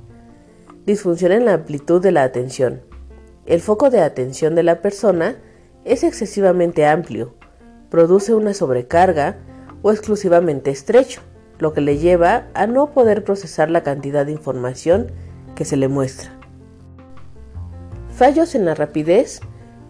Disfunción 0.84 1.32
en 1.32 1.44
la 1.44 1.54
amplitud 1.54 2.00
de 2.02 2.12
la 2.12 2.22
atención 2.22 2.82
el 3.46 3.60
foco 3.60 3.90
de 3.90 4.00
atención 4.00 4.56
de 4.56 4.64
la 4.64 4.82
persona 4.82 5.36
es 5.84 6.02
excesivamente 6.02 6.84
amplio, 6.84 7.34
produce 7.90 8.34
una 8.34 8.52
sobrecarga 8.54 9.38
o 9.82 9.92
exclusivamente 9.92 10.72
estrecho, 10.72 11.20
lo 11.60 11.72
que 11.72 11.80
le 11.80 11.98
lleva 11.98 12.48
a 12.54 12.66
no 12.66 12.90
poder 12.90 13.22
procesar 13.22 13.70
la 13.70 13.84
cantidad 13.84 14.26
de 14.26 14.32
información 14.32 15.12
que 15.54 15.64
se 15.64 15.76
le 15.76 15.86
muestra. 15.86 16.35
Fallos 18.16 18.54
en 18.54 18.64
la 18.64 18.74
rapidez 18.74 19.40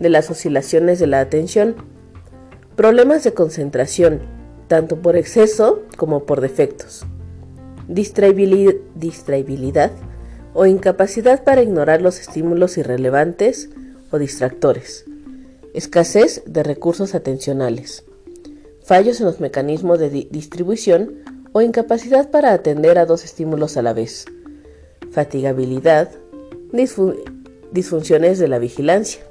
de 0.01 0.09
las 0.09 0.31
oscilaciones 0.31 0.99
de 0.99 1.07
la 1.07 1.21
atención. 1.21 1.77
Problemas 2.75 3.23
de 3.23 3.35
concentración, 3.35 4.21
tanto 4.67 5.01
por 5.01 5.17
exceso 5.17 5.85
como 5.97 6.25
por 6.25 6.41
defectos. 6.41 7.07
Distraibilidad 7.87 9.93
o 10.55 10.67
incapacidad 10.67 11.45
para 11.45 11.63
ignorar 11.63 12.03
los 12.03 12.19
estímulos 12.19 12.77
irrelevantes 12.79 13.71
o 14.11 14.19
distractores, 14.19 15.05
escasez 15.73 16.43
de 16.47 16.65
recursos 16.65 17.15
atencionales, 17.15 18.05
fallos 18.83 19.21
en 19.21 19.27
los 19.27 19.39
mecanismos 19.39 20.01
de 20.01 20.11
distribución 20.11 21.23
o 21.53 21.63
incapacidad 21.63 22.29
para 22.31 22.53
atender 22.53 22.99
a 22.99 23.07
dos 23.07 23.25
estímulos 23.25 23.77
a 23.77 23.83
la 23.83 23.93
vez, 23.93 24.25
fatigabilidad, 25.13 26.11
disfunciones 27.77 28.41
de 28.41 28.49
la 28.49 28.59
vigilancia. 28.59 29.23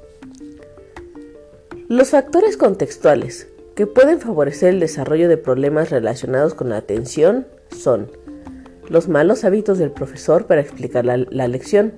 Los 1.88 2.10
factores 2.10 2.56
contextuales 2.56 3.48
que 3.74 3.86
pueden 3.86 4.20
favorecer 4.20 4.70
el 4.70 4.80
desarrollo 4.80 5.28
de 5.28 5.36
problemas 5.36 5.90
relacionados 5.90 6.54
con 6.54 6.70
la 6.70 6.78
atención 6.78 7.46
son 7.76 8.10
los 8.88 9.08
malos 9.08 9.44
hábitos 9.44 9.78
del 9.78 9.90
profesor 9.90 10.46
para 10.46 10.62
explicar 10.62 11.04
la, 11.04 11.48
lección, 11.48 11.92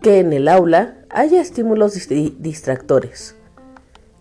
que 0.00 0.20
en 0.20 0.32
el 0.32 0.46
aula 0.46 0.98
haya 1.10 1.40
estímulos 1.40 1.94
distractores. 2.38 3.34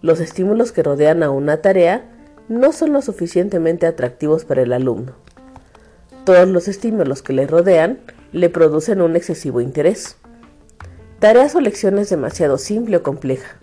Los 0.02 0.20
estímulos 0.20 0.72
que 0.72 0.84
rodean 0.84 1.22
a 1.22 1.30
una 1.30 1.62
tarea 1.62 2.10
no 2.48 2.72
son 2.72 2.94
lo 2.94 3.02
suficientemente 3.02 3.86
atractivos 3.86 4.46
para 4.46 4.62
el 4.62 4.74
alumno. 4.74 5.14
Todos 6.24 6.48
los 6.48 6.68
estímulos 6.68 7.22
que 7.22 7.34
le 7.34 7.46
rodean 7.46 8.00
le 8.32 8.50
producen 8.50 9.02
un 9.02 9.16
excesivo 9.16 9.62
interés. 9.62 10.18
Tareas 11.20 11.56
o 11.56 11.62
lecciones 11.62 12.10
demasiado 12.10 12.58
simple 12.58 12.98
o 12.98 13.04
compleja. 13.04 13.58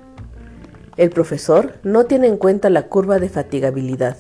El 0.97 1.11
profesor 1.11 1.79
no 1.83 2.05
tiene 2.05 2.27
en 2.27 2.37
cuenta 2.37 2.71
la 2.71 2.89
curva 2.89 3.19
de 3.19 3.29
fatigabilidad. 3.29 4.17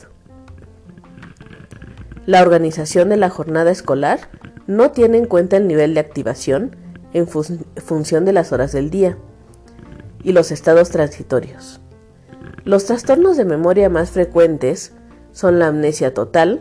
La 2.26 2.42
organización 2.42 3.08
de 3.08 3.16
la 3.16 3.30
jornada 3.30 3.70
escolar 3.70 4.20
no 4.66 4.92
tiene 4.92 5.18
en 5.18 5.26
cuenta 5.26 5.56
el 5.56 5.66
nivel 5.66 5.94
de 5.94 6.00
activación 6.00 6.76
en 7.12 7.26
función 7.26 8.24
de 8.24 8.32
las 8.32 8.52
horas 8.52 8.72
del 8.72 8.90
día 8.90 9.18
y 10.22 10.32
los 10.32 10.50
estados 10.52 10.90
transitorios. 10.90 11.80
Los 12.64 12.84
trastornos 12.84 13.36
de 13.36 13.44
memoria 13.44 13.88
más 13.88 14.10
frecuentes 14.10 14.92
son 15.32 15.58
la 15.58 15.66
amnesia 15.66 16.14
total, 16.14 16.60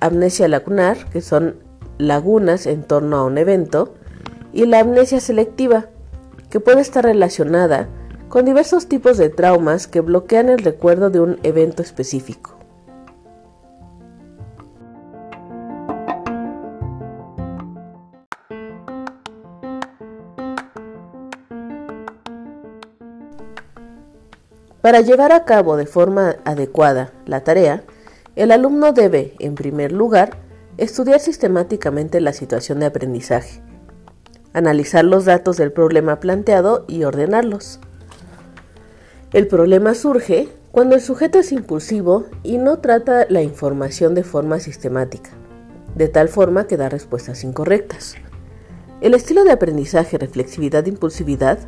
amnesia 0.00 0.48
lacunar, 0.48 1.10
que 1.10 1.20
son 1.20 1.56
lagunas 1.98 2.66
en 2.66 2.84
torno 2.84 3.16
a 3.16 3.24
un 3.24 3.38
evento, 3.38 3.94
y 4.56 4.64
la 4.64 4.80
amnesia 4.80 5.20
selectiva, 5.20 5.84
que 6.48 6.60
puede 6.60 6.80
estar 6.80 7.04
relacionada 7.04 7.88
con 8.30 8.46
diversos 8.46 8.88
tipos 8.88 9.18
de 9.18 9.28
traumas 9.28 9.86
que 9.86 10.00
bloquean 10.00 10.48
el 10.48 10.60
recuerdo 10.60 11.10
de 11.10 11.20
un 11.20 11.38
evento 11.42 11.82
específico. 11.82 12.56
Para 24.80 25.02
llevar 25.02 25.32
a 25.32 25.44
cabo 25.44 25.76
de 25.76 25.84
forma 25.84 26.36
adecuada 26.46 27.12
la 27.26 27.44
tarea, 27.44 27.84
el 28.36 28.52
alumno 28.52 28.92
debe, 28.92 29.34
en 29.38 29.54
primer 29.54 29.92
lugar, 29.92 30.38
estudiar 30.78 31.20
sistemáticamente 31.20 32.22
la 32.22 32.32
situación 32.32 32.80
de 32.80 32.86
aprendizaje, 32.86 33.60
analizar 34.56 35.04
los 35.04 35.26
datos 35.26 35.58
del 35.58 35.70
problema 35.70 36.18
planteado 36.18 36.86
y 36.88 37.04
ordenarlos. 37.04 37.78
El 39.34 39.48
problema 39.48 39.94
surge 39.94 40.48
cuando 40.72 40.94
el 40.94 41.02
sujeto 41.02 41.38
es 41.38 41.52
impulsivo 41.52 42.24
y 42.42 42.56
no 42.56 42.78
trata 42.78 43.26
la 43.28 43.42
información 43.42 44.14
de 44.14 44.24
forma 44.24 44.58
sistemática, 44.58 45.28
de 45.94 46.08
tal 46.08 46.30
forma 46.30 46.66
que 46.66 46.78
da 46.78 46.88
respuestas 46.88 47.44
incorrectas. 47.44 48.14
El 49.02 49.12
estilo 49.12 49.44
de 49.44 49.52
aprendizaje 49.52 50.16
reflexividad-impulsividad 50.16 51.58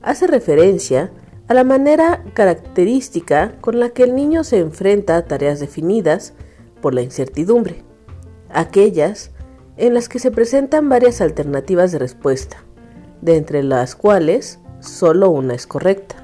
hace 0.00 0.26
referencia 0.26 1.12
a 1.48 1.54
la 1.54 1.64
manera 1.64 2.24
característica 2.32 3.52
con 3.60 3.78
la 3.78 3.90
que 3.90 4.04
el 4.04 4.14
niño 4.14 4.42
se 4.42 4.58
enfrenta 4.58 5.18
a 5.18 5.26
tareas 5.26 5.60
definidas 5.60 6.32
por 6.80 6.94
la 6.94 7.02
incertidumbre, 7.02 7.84
aquellas 8.48 9.31
en 9.82 9.94
las 9.94 10.08
que 10.08 10.20
se 10.20 10.30
presentan 10.30 10.88
varias 10.88 11.20
alternativas 11.20 11.90
de 11.90 11.98
respuesta, 11.98 12.62
de 13.20 13.36
entre 13.36 13.64
las 13.64 13.96
cuales 13.96 14.60
solo 14.78 15.28
una 15.28 15.54
es 15.54 15.66
correcta. 15.66 16.14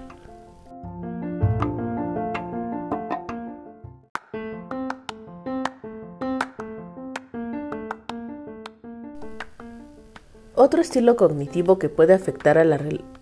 Otro 10.55 10.81
estilo 10.81 11.17
cognitivo 11.17 11.81
que 11.81 11.89
puede 11.89 12.15
afectar 12.15 12.59
a 12.59 12.65
la 12.65 12.79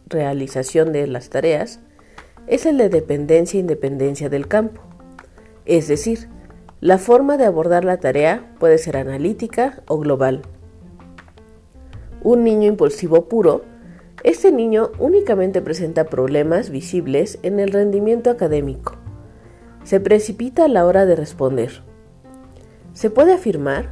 realización 0.06 0.92
de 0.92 1.06
las 1.06 1.30
tareas 1.30 1.80
es 2.46 2.66
el 2.66 2.76
de 2.76 2.90
dependencia 2.90 3.58
e 3.58 4.28
del 4.28 4.48
campo. 4.48 4.82
Es 5.64 5.88
decir, 5.88 6.28
la 6.86 6.98
forma 6.98 7.36
de 7.36 7.44
abordar 7.44 7.84
la 7.84 7.96
tarea 7.96 8.48
puede 8.60 8.78
ser 8.78 8.96
analítica 8.96 9.82
o 9.88 9.98
global. 9.98 10.42
Un 12.22 12.44
niño 12.44 12.68
impulsivo 12.68 13.24
puro, 13.24 13.62
este 14.22 14.52
niño 14.52 14.92
únicamente 15.00 15.60
presenta 15.60 16.04
problemas 16.04 16.70
visibles 16.70 17.40
en 17.42 17.58
el 17.58 17.72
rendimiento 17.72 18.30
académico. 18.30 18.94
Se 19.82 19.98
precipita 19.98 20.66
a 20.66 20.68
la 20.68 20.86
hora 20.86 21.06
de 21.06 21.16
responder. 21.16 21.82
Se 22.92 23.10
puede 23.10 23.32
afirmar 23.32 23.90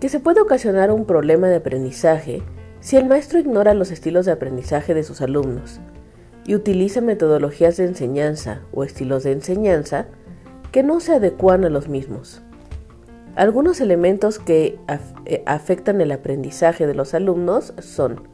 que 0.00 0.08
se 0.08 0.18
puede 0.18 0.40
ocasionar 0.40 0.90
un 0.90 1.04
problema 1.04 1.48
de 1.48 1.56
aprendizaje 1.56 2.42
si 2.80 2.96
el 2.96 3.04
maestro 3.04 3.40
ignora 3.40 3.74
los 3.74 3.90
estilos 3.90 4.24
de 4.24 4.32
aprendizaje 4.32 4.94
de 4.94 5.02
sus 5.02 5.20
alumnos 5.20 5.80
y 6.46 6.54
utiliza 6.54 7.02
metodologías 7.02 7.76
de 7.76 7.84
enseñanza 7.84 8.62
o 8.72 8.84
estilos 8.84 9.22
de 9.22 9.32
enseñanza 9.32 10.06
que 10.72 10.82
no 10.82 11.00
se 11.00 11.12
adecuan 11.12 11.64
a 11.64 11.68
los 11.68 11.88
mismos. 11.88 12.42
Algunos 13.36 13.80
elementos 13.80 14.38
que 14.38 14.78
eh, 15.26 15.42
afectan 15.46 16.00
el 16.00 16.12
aprendizaje 16.12 16.86
de 16.86 16.94
los 16.94 17.14
alumnos 17.14 17.74
son 17.78 18.28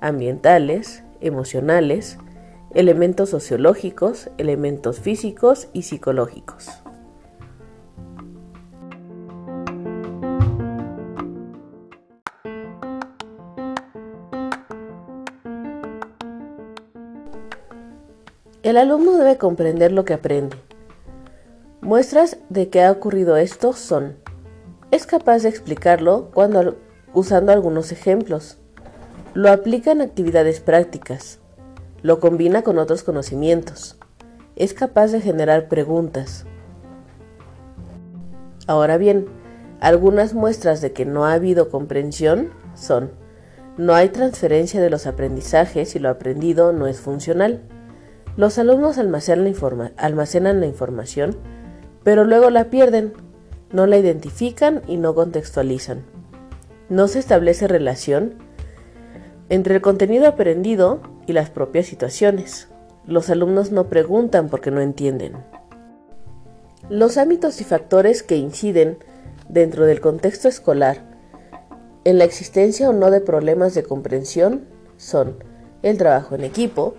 ambientales, 0.00 1.02
emocionales, 1.20 2.18
elementos 2.74 3.30
sociológicos, 3.30 4.30
elementos 4.38 5.00
físicos 5.00 5.68
y 5.72 5.82
psicológicos. 5.82 6.70
El 18.62 18.78
alumno 18.78 19.18
debe 19.18 19.36
comprender 19.36 19.92
lo 19.92 20.04
que 20.04 20.14
aprende. 20.14 20.56
Muestras 21.84 22.38
de 22.48 22.70
que 22.70 22.82
ha 22.82 22.90
ocurrido 22.90 23.36
esto 23.36 23.74
son, 23.74 24.16
es 24.90 25.04
capaz 25.04 25.42
de 25.42 25.50
explicarlo 25.50 26.30
cuando, 26.32 26.76
usando 27.12 27.52
algunos 27.52 27.92
ejemplos, 27.92 28.56
lo 29.34 29.52
aplica 29.52 29.92
en 29.92 30.00
actividades 30.00 30.60
prácticas, 30.60 31.40
lo 32.00 32.20
combina 32.20 32.62
con 32.62 32.78
otros 32.78 33.02
conocimientos, 33.02 33.98
es 34.56 34.72
capaz 34.72 35.08
de 35.08 35.20
generar 35.20 35.68
preguntas. 35.68 36.46
Ahora 38.66 38.96
bien, 38.96 39.26
algunas 39.80 40.32
muestras 40.32 40.80
de 40.80 40.94
que 40.94 41.04
no 41.04 41.26
ha 41.26 41.34
habido 41.34 41.68
comprensión 41.68 42.48
son, 42.74 43.10
no 43.76 43.92
hay 43.92 44.08
transferencia 44.08 44.80
de 44.80 44.88
los 44.88 45.06
aprendizajes 45.06 45.94
y 45.96 45.98
lo 45.98 46.08
aprendido 46.08 46.72
no 46.72 46.86
es 46.86 46.98
funcional. 46.98 47.60
Los 48.38 48.58
alumnos 48.58 48.96
almacenan 48.96 49.44
la, 50.60 50.66
información, 50.66 51.36
pero 52.04 52.24
luego 52.24 52.50
la 52.50 52.66
pierden, 52.66 53.14
no 53.72 53.86
la 53.86 53.96
identifican 53.98 54.82
y 54.86 54.98
no 54.98 55.14
contextualizan. 55.14 56.04
No 56.88 57.08
se 57.08 57.18
establece 57.18 57.66
relación 57.66 58.34
entre 59.48 59.76
el 59.76 59.80
contenido 59.80 60.28
aprendido 60.28 61.00
y 61.26 61.32
las 61.32 61.50
propias 61.50 61.86
situaciones. 61.86 62.68
Los 63.06 63.30
alumnos 63.30 63.72
no 63.72 63.88
preguntan 63.88 64.48
porque 64.48 64.70
no 64.70 64.80
entienden. 64.80 65.32
Los 66.88 67.16
ámbitos 67.16 67.60
y 67.60 67.64
factores 67.64 68.22
que 68.22 68.36
inciden 68.36 68.98
dentro 69.48 69.86
del 69.86 70.00
contexto 70.00 70.48
escolar 70.48 71.14
en 72.04 72.18
la 72.18 72.24
existencia 72.24 72.90
o 72.90 72.92
no 72.92 73.10
de 73.10 73.20
problemas 73.20 73.74
de 73.74 73.82
comprensión 73.82 74.66
son 74.98 75.36
el 75.82 75.96
trabajo 75.96 76.34
en 76.34 76.44
equipo, 76.44 76.94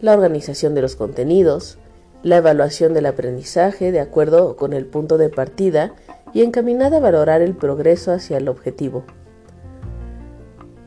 la 0.00 0.12
organización 0.12 0.74
de 0.74 0.82
los 0.82 0.96
contenidos, 0.96 1.78
la 2.22 2.38
evaluación 2.38 2.94
del 2.94 3.06
aprendizaje 3.06 3.92
de 3.92 4.00
acuerdo 4.00 4.56
con 4.56 4.72
el 4.72 4.86
punto 4.86 5.18
de 5.18 5.28
partida 5.28 5.94
y 6.32 6.42
encaminada 6.42 6.98
a 6.98 7.00
valorar 7.00 7.42
el 7.42 7.54
progreso 7.54 8.12
hacia 8.12 8.38
el 8.38 8.48
objetivo. 8.48 9.04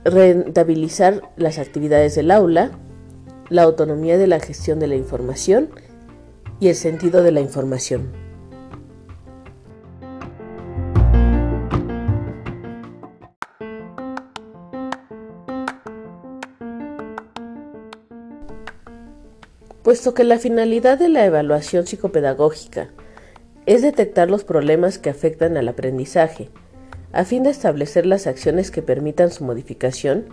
Rentabilizar 0.05 1.21
las 1.37 1.59
actividades 1.59 2.15
del 2.15 2.31
aula, 2.31 2.71
la 3.49 3.63
autonomía 3.63 4.17
de 4.17 4.27
la 4.27 4.39
gestión 4.39 4.79
de 4.79 4.87
la 4.87 4.95
información 4.95 5.69
y 6.59 6.67
el 6.69 6.75
sentido 6.75 7.23
de 7.23 7.31
la 7.31 7.41
información. 7.41 8.22
Puesto 19.93 20.15
que 20.15 20.23
la 20.23 20.39
finalidad 20.39 20.97
de 20.97 21.07
la 21.07 21.23
evaluación 21.23 21.85
psicopedagógica 21.85 22.89
es 23.67 23.83
detectar 23.83 24.27
los 24.27 24.43
problemas 24.43 24.97
que 24.97 25.11
afectan 25.11 25.55
al 25.55 25.67
aprendizaje, 25.67 26.49
a 27.11 27.25
fin 27.25 27.43
de 27.43 27.51
establecer 27.51 28.07
las 28.07 28.25
acciones 28.25 28.71
que 28.71 28.81
permitan 28.81 29.29
su 29.29 29.43
modificación, 29.43 30.25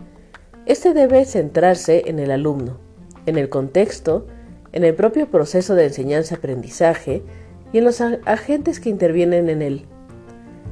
este 0.64 0.94
debe 0.94 1.26
centrarse 1.26 2.04
en 2.06 2.20
el 2.20 2.30
alumno, 2.30 2.78
en 3.26 3.36
el 3.36 3.50
contexto, 3.50 4.26
en 4.72 4.82
el 4.82 4.94
propio 4.94 5.30
proceso 5.30 5.74
de 5.74 5.84
enseñanza-aprendizaje 5.84 7.22
y 7.70 7.76
en 7.76 7.84
los 7.84 8.00
agentes 8.00 8.80
que 8.80 8.88
intervienen 8.88 9.50
en 9.50 9.60
él. 9.60 9.84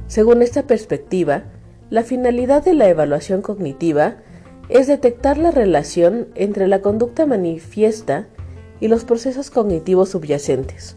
Según 0.07 0.41
esta 0.41 0.63
perspectiva, 0.63 1.43
la 1.91 2.01
finalidad 2.01 2.65
de 2.65 2.73
la 2.73 2.89
evaluación 2.89 3.43
cognitiva 3.43 4.15
es 4.67 4.87
detectar 4.87 5.37
la 5.37 5.51
relación 5.51 6.29
entre 6.33 6.65
la 6.65 6.81
conducta 6.81 7.27
manifiesta 7.27 8.25
y 8.79 8.87
los 8.87 9.03
procesos 9.03 9.49
cognitivos 9.49 10.09
subyacentes. 10.09 10.95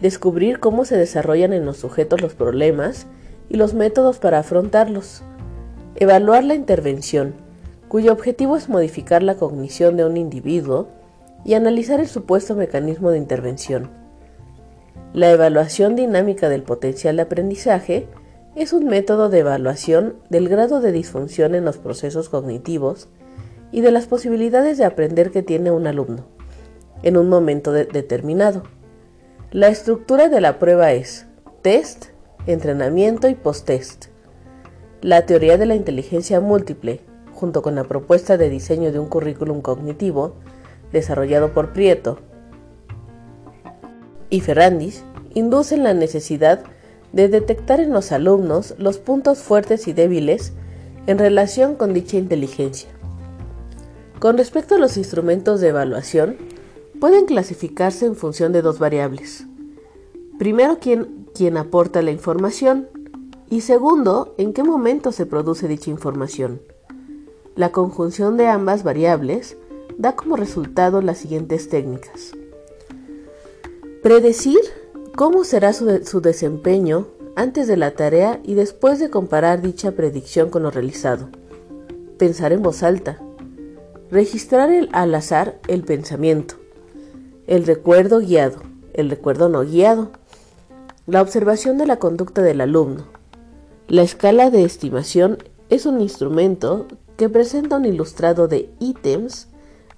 Descubrir 0.00 0.60
cómo 0.60 0.84
se 0.84 0.96
desarrollan 0.96 1.52
en 1.52 1.66
los 1.66 1.76
sujetos 1.76 2.22
los 2.22 2.34
problemas 2.34 3.06
y 3.48 3.56
los 3.56 3.74
métodos 3.74 4.18
para 4.18 4.38
afrontarlos. 4.38 5.22
Evaluar 5.96 6.44
la 6.44 6.54
intervención, 6.54 7.34
cuyo 7.88 8.12
objetivo 8.12 8.56
es 8.56 8.68
modificar 8.68 9.22
la 9.22 9.34
cognición 9.34 9.96
de 9.96 10.04
un 10.04 10.16
individuo 10.16 10.88
y 11.44 11.54
analizar 11.54 12.00
el 12.00 12.06
supuesto 12.06 12.54
mecanismo 12.54 13.10
de 13.10 13.18
intervención. 13.18 13.90
La 15.12 15.30
evaluación 15.30 15.96
dinámica 15.96 16.48
del 16.48 16.62
potencial 16.62 17.16
de 17.16 17.22
aprendizaje 17.22 18.06
es 18.54 18.72
un 18.72 18.86
método 18.86 19.28
de 19.28 19.40
evaluación 19.40 20.16
del 20.28 20.48
grado 20.48 20.80
de 20.80 20.92
disfunción 20.92 21.54
en 21.54 21.64
los 21.64 21.78
procesos 21.78 22.28
cognitivos 22.28 23.08
y 23.72 23.80
de 23.80 23.90
las 23.90 24.06
posibilidades 24.06 24.78
de 24.78 24.84
aprender 24.84 25.30
que 25.30 25.42
tiene 25.42 25.70
un 25.70 25.86
alumno 25.86 26.39
en 27.02 27.16
un 27.16 27.28
momento 27.28 27.72
determinado. 27.72 28.62
La 29.50 29.68
estructura 29.68 30.28
de 30.28 30.40
la 30.40 30.58
prueba 30.58 30.92
es 30.92 31.26
test, 31.62 32.06
entrenamiento 32.46 33.28
y 33.28 33.34
post-test. 33.34 34.06
La 35.02 35.26
teoría 35.26 35.58
de 35.58 35.66
la 35.66 35.74
inteligencia 35.74 36.40
múltiple, 36.40 37.00
junto 37.32 37.62
con 37.62 37.74
la 37.74 37.84
propuesta 37.84 38.36
de 38.36 38.50
diseño 38.50 38.92
de 38.92 38.98
un 38.98 39.08
currículum 39.08 39.60
cognitivo, 39.60 40.34
desarrollado 40.92 41.52
por 41.52 41.72
Prieto 41.72 42.18
y 44.28 44.40
Ferrandis, 44.40 45.04
inducen 45.34 45.82
la 45.82 45.94
necesidad 45.94 46.62
de 47.12 47.28
detectar 47.28 47.80
en 47.80 47.92
los 47.92 48.12
alumnos 48.12 48.74
los 48.78 48.98
puntos 48.98 49.38
fuertes 49.38 49.88
y 49.88 49.92
débiles 49.92 50.52
en 51.06 51.18
relación 51.18 51.74
con 51.74 51.92
dicha 51.92 52.16
inteligencia. 52.16 52.90
Con 54.20 54.36
respecto 54.36 54.74
a 54.74 54.78
los 54.78 54.96
instrumentos 54.96 55.60
de 55.60 55.68
evaluación, 55.68 56.36
pueden 57.00 57.24
clasificarse 57.24 58.04
en 58.04 58.14
función 58.14 58.52
de 58.52 58.62
dos 58.62 58.78
variables. 58.78 59.46
Primero, 60.38 60.78
quién, 60.78 61.56
aporta 61.56 62.02
la 62.02 62.10
información 62.10 62.88
y 63.48 63.62
segundo, 63.62 64.34
en 64.36 64.52
qué 64.52 64.62
momento 64.62 65.10
se 65.10 65.26
produce 65.26 65.66
dicha 65.66 65.90
información. 65.90 66.60
La 67.56 67.72
conjunción 67.72 68.36
de 68.36 68.46
ambas 68.46 68.84
variables 68.84 69.56
da 69.96 70.14
como 70.14 70.36
resultado 70.36 71.00
las 71.00 71.18
siguientes 71.18 71.68
técnicas. 71.68 72.32
Predecir 74.02 74.60
cómo 75.16 75.44
será 75.44 75.72
su, 75.72 76.04
su, 76.04 76.20
desempeño 76.20 77.08
antes 77.34 77.66
de 77.66 77.76
la 77.76 77.92
tarea 77.92 78.40
y 78.44 78.54
después 78.54 78.98
de 78.98 79.10
comparar 79.10 79.62
dicha 79.62 79.92
predicción 79.92 80.50
con 80.50 80.62
lo 80.62 80.70
realizado. 80.70 81.30
Pensar 82.18 82.52
en 82.52 82.62
voz 82.62 82.82
alta. 82.82 83.20
Registrar 84.10 84.70
el, 84.70 84.88
al 84.92 85.14
azar 85.14 85.60
el 85.68 85.82
pensamiento. 85.84 86.59
El 87.50 87.66
recuerdo 87.66 88.20
guiado. 88.20 88.60
El 88.94 89.10
recuerdo 89.10 89.48
no 89.48 89.64
guiado. 89.64 90.12
La 91.08 91.20
observación 91.20 91.78
de 91.78 91.86
la 91.86 91.96
conducta 91.96 92.42
del 92.42 92.60
alumno. 92.60 93.06
La 93.88 94.02
escala 94.02 94.50
de 94.50 94.62
estimación 94.62 95.38
es 95.68 95.84
un 95.84 96.00
instrumento 96.00 96.86
que 97.16 97.28
presenta 97.28 97.78
un 97.78 97.86
ilustrado 97.86 98.46
de 98.46 98.70
ítems 98.78 99.48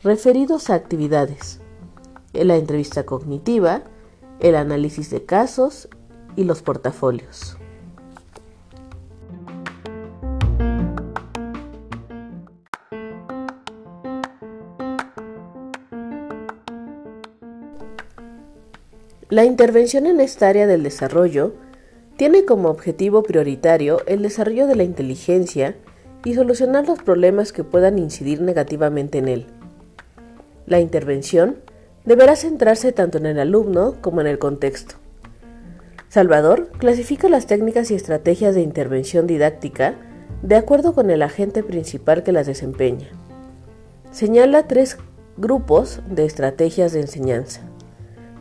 referidos 0.03 0.71
a 0.71 0.75
actividades. 0.77 1.61
La 2.33 2.57
entrevista 2.57 3.05
cognitiva, 3.05 3.83
el 4.41 4.55
análisis 4.55 5.11
de 5.11 5.27
casos 5.27 5.91
y 6.37 6.45
los 6.45 6.62
portafolios. 6.62 7.59
La 19.33 19.47
intervención 19.47 20.05
en 20.05 20.21
esta 20.21 20.49
área 20.49 20.66
del 20.66 20.83
desarrollo 20.83 21.55
tiene 22.18 22.45
como 22.45 22.68
objetivo 22.68 23.23
prioritario 23.23 24.03
el 24.05 24.21
desarrollo 24.21 24.66
de 24.66 24.77
la 24.77 24.83
inteligencia 24.83 25.75
y 26.23 26.35
solucionar 26.35 26.87
los 26.87 27.03
problemas 27.03 27.51
que 27.51 27.64
puedan 27.64 27.99
incidir 27.99 28.42
negativamente 28.42 29.16
en 29.16 29.29
él. 29.29 29.47
La 30.66 30.81
intervención 30.81 31.57
deberá 32.05 32.37
centrarse 32.37 32.92
tanto 32.92 33.16
en 33.16 33.25
el 33.25 33.38
alumno 33.38 33.95
como 34.03 34.21
en 34.21 34.27
el 34.27 34.38
contexto. 34.38 34.97
Salvador 36.11 36.68
clasifica 36.77 37.31
las 37.31 37.47
técnicas 37.47 37.90
y 37.90 37.95
estrategias 37.95 38.55
de 38.55 38.61
intervención 38.61 39.27
didáctica 39.27 39.95
de 40.42 40.57
acuerdo 40.57 40.92
con 40.92 41.11
el 41.11 41.23
agente 41.23 41.62
principal 41.62 42.23
que 42.23 42.33
las 42.33 42.47
desempeña. 42.47 43.09
Señala 44.11 44.68
tres 44.68 44.99
grupos 45.38 46.03
de 46.07 46.27
estrategias 46.27 46.92
de 46.92 47.01
enseñanza, 47.01 47.62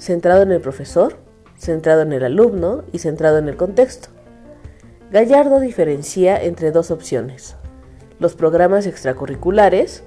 centrado 0.01 0.41
en 0.41 0.51
el 0.51 0.61
profesor, 0.61 1.17
centrado 1.59 2.01
en 2.01 2.11
el 2.11 2.23
alumno 2.23 2.83
y 2.91 2.97
centrado 2.97 3.37
en 3.37 3.47
el 3.47 3.55
contexto. 3.55 4.09
Gallardo 5.11 5.59
diferencia 5.59 6.41
entre 6.41 6.71
dos 6.71 6.89
opciones, 6.89 7.55
los 8.17 8.33
programas 8.33 8.87
extracurriculares 8.87 10.03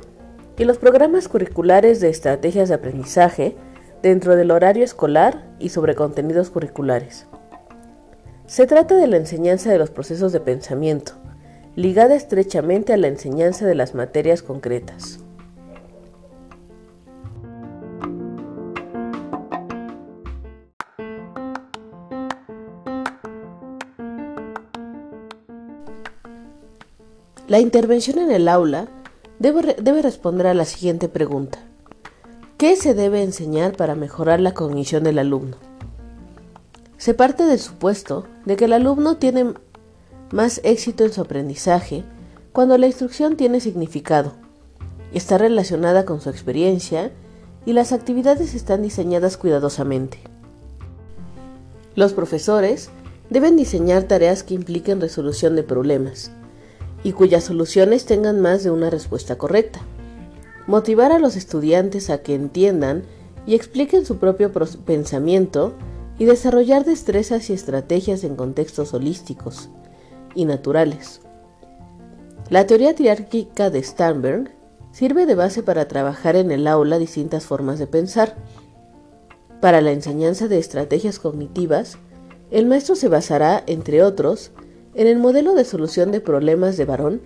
y 0.58 0.64
los 0.64 0.78
programas 0.78 1.28
curriculares 1.28 2.00
de 2.00 2.08
estrategias 2.08 2.70
de 2.70 2.74
aprendizaje 2.74 3.56
dentro 4.02 4.34
del 4.34 4.50
horario 4.50 4.82
escolar 4.82 5.46
y 5.60 5.68
sobre 5.68 5.94
contenidos 5.94 6.50
curriculares. 6.50 7.28
Se 8.46 8.66
trata 8.66 8.96
de 8.96 9.06
la 9.06 9.16
enseñanza 9.16 9.70
de 9.70 9.78
los 9.78 9.90
procesos 9.90 10.32
de 10.32 10.40
pensamiento, 10.40 11.12
ligada 11.76 12.16
estrechamente 12.16 12.92
a 12.92 12.96
la 12.96 13.06
enseñanza 13.06 13.64
de 13.64 13.76
las 13.76 13.94
materias 13.94 14.42
concretas. 14.42 15.20
La 27.54 27.60
intervención 27.60 28.18
en 28.18 28.32
el 28.32 28.48
aula 28.48 28.88
debe, 29.38 30.02
responder 30.02 30.48
a 30.48 30.54
la 30.54 30.64
siguiente 30.64 31.08
pregunta. 31.08 31.60
¿Qué 32.58 32.74
se 32.74 32.94
debe 32.94 33.22
enseñar 33.22 33.76
para 33.76 33.94
mejorar 33.94 34.40
la 34.40 34.54
cognición 34.54 35.04
del 35.04 35.20
alumno? 35.20 35.58
Se 36.98 37.14
parte 37.14 37.44
del 37.44 37.60
supuesto 37.60 38.26
de 38.44 38.56
que 38.56 38.64
el 38.64 38.72
alumno 38.72 39.18
tiene 39.18 39.54
más 40.32 40.60
éxito 40.64 41.04
en 41.04 41.12
su 41.12 41.20
aprendizaje 41.20 42.02
cuando 42.50 42.76
la 42.76 42.88
instrucción 42.88 43.36
tiene 43.36 43.60
significado, 43.60 44.32
está 45.12 45.38
relacionada 45.38 46.04
con 46.04 46.20
su 46.20 46.30
experiencia 46.30 47.12
y 47.64 47.72
las 47.72 47.92
actividades 47.92 48.56
están 48.56 48.82
diseñadas 48.82 49.36
cuidadosamente. 49.36 50.18
Los 51.94 52.14
profesores 52.14 52.90
deben 53.30 53.54
diseñar 53.54 54.02
tareas 54.02 54.42
que 54.42 54.54
impliquen 54.54 55.00
resolución 55.00 55.54
de 55.54 55.62
problemas, 55.62 56.32
y 57.04 57.12
cuyas 57.12 57.44
soluciones 57.44 58.06
tengan 58.06 58.40
más 58.40 58.64
de 58.64 58.72
una 58.72 58.90
respuesta 58.90 59.36
correcta. 59.36 59.80
Motivar 60.66 61.12
a 61.12 61.20
los 61.20 61.36
estudiantes 61.36 62.10
a 62.10 62.22
que 62.22 62.34
entiendan 62.34 63.04
y 63.46 63.54
expliquen 63.54 64.06
su 64.06 64.16
propio 64.16 64.50
pensamiento 64.50 65.74
y 66.18 66.24
desarrollar 66.24 66.84
destrezas 66.84 67.50
y 67.50 67.52
estrategias 67.52 68.24
en 68.24 68.36
contextos 68.36 68.94
holísticos 68.94 69.68
y 70.34 70.46
naturales. 70.46 71.20
La 72.48 72.66
teoría 72.66 72.94
triárquica 72.94 73.68
de 73.70 73.82
Sternberg 73.82 74.50
sirve 74.92 75.26
de 75.26 75.34
base 75.34 75.62
para 75.62 75.88
trabajar 75.88 76.36
en 76.36 76.50
el 76.50 76.66
aula 76.66 76.98
distintas 76.98 77.44
formas 77.44 77.78
de 77.78 77.86
pensar. 77.86 78.36
Para 79.60 79.80
la 79.80 79.92
enseñanza 79.92 80.48
de 80.48 80.58
estrategias 80.58 81.18
cognitivas, 81.18 81.98
el 82.50 82.66
maestro 82.66 82.94
se 82.94 83.08
basará, 83.08 83.62
entre 83.66 84.02
otros, 84.02 84.52
en 84.94 85.06
el 85.06 85.18
modelo 85.18 85.54
de 85.54 85.64
solución 85.64 86.12
de 86.12 86.20
problemas 86.20 86.76
de 86.76 86.84
varón 86.84 87.22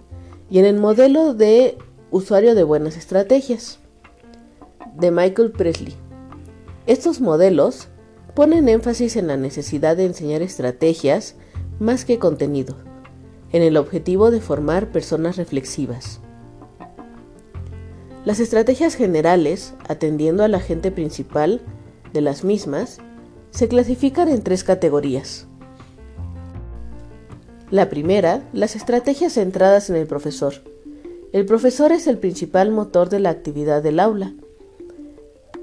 y 0.50 0.58
en 0.58 0.64
el 0.64 0.76
modelo 0.76 1.34
de 1.34 1.76
usuario 2.10 2.54
de 2.54 2.62
buenas 2.62 2.96
estrategias 2.96 3.78
de 4.96 5.10
Michael 5.10 5.52
Presley. 5.52 5.94
Estos 6.86 7.20
modelos 7.20 7.88
ponen 8.34 8.68
énfasis 8.68 9.16
en 9.16 9.26
la 9.26 9.36
necesidad 9.36 9.96
de 9.96 10.06
enseñar 10.06 10.42
estrategias 10.42 11.34
más 11.80 12.04
que 12.04 12.18
contenido, 12.18 12.76
en 13.52 13.62
el 13.62 13.76
objetivo 13.76 14.30
de 14.30 14.40
formar 14.40 14.90
personas 14.90 15.36
reflexivas. 15.36 16.20
Las 18.24 18.40
estrategias 18.40 18.94
generales, 18.94 19.74
atendiendo 19.88 20.44
al 20.44 20.54
agente 20.54 20.90
principal 20.90 21.60
de 22.12 22.20
las 22.20 22.44
mismas, 22.44 22.98
se 23.50 23.68
clasifican 23.68 24.28
en 24.28 24.42
tres 24.42 24.64
categorías. 24.64 25.47
La 27.70 27.90
primera, 27.90 28.48
las 28.54 28.76
estrategias 28.76 29.34
centradas 29.34 29.90
en 29.90 29.96
el 29.96 30.06
profesor. 30.06 30.54
El 31.32 31.44
profesor 31.44 31.92
es 31.92 32.06
el 32.06 32.16
principal 32.16 32.70
motor 32.70 33.10
de 33.10 33.20
la 33.20 33.28
actividad 33.28 33.82
del 33.82 34.00
aula, 34.00 34.32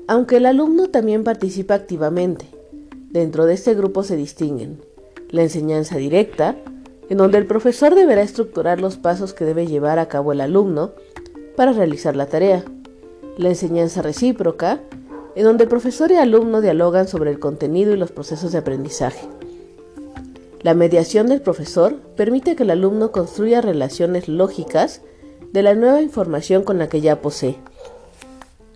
aunque 0.08 0.38
el 0.38 0.46
alumno 0.46 0.92
también 0.92 1.24
participa 1.24 1.74
activamente. 1.74 2.46
Dentro 3.10 3.48
de 3.48 3.56
este 3.56 3.74
grupo 3.74 4.04
se 4.04 4.16
distinguen 4.18 4.82
la 5.32 5.42
enseñanza 5.42 5.98
directa, 5.98 6.56
en 7.10 7.18
donde 7.18 7.40
el 7.40 7.48
profesor 7.48 7.96
deberá 7.96 8.22
estructurar 8.22 8.80
los 8.80 8.98
pasos 8.98 9.34
que 9.34 9.46
debe 9.46 9.66
llevar 9.66 9.98
a 9.98 10.08
cabo 10.08 10.32
el 10.32 10.42
alumno 10.42 10.92
para 11.56 11.74
realizar 11.74 12.16
la 12.16 12.28
tarea, 12.28 12.64
la 13.38 13.50
enseñanza 13.50 14.04
recíproca, 14.04 14.80
en 15.36 15.44
donde 15.44 15.64
el 15.64 15.70
profesor 15.70 16.12
y 16.12 16.18
alumno 16.18 16.62
dialogan 16.62 17.08
sobre 17.08 17.32
el 17.32 17.40
contenido 17.40 17.94
y 17.94 17.98
los 17.98 18.12
procesos 18.12 18.52
de 18.52 18.60
aprendizaje. 18.60 19.28
La 20.62 20.74
mediación 20.74 21.28
del 21.28 21.42
profesor 21.42 21.96
permite 22.16 22.56
que 22.56 22.64
el 22.64 22.72
alumno 22.72 23.12
construya 23.12 23.62
relaciones 23.62 24.28
lógicas 24.28 25.02
de 25.52 25.64
la 25.64 25.76
nueva 25.76 26.02
información 26.02 26.64
con 26.64 26.78
la 26.78 26.90
que 26.90 27.02
ya 27.02 27.22
posee. 27.22 27.58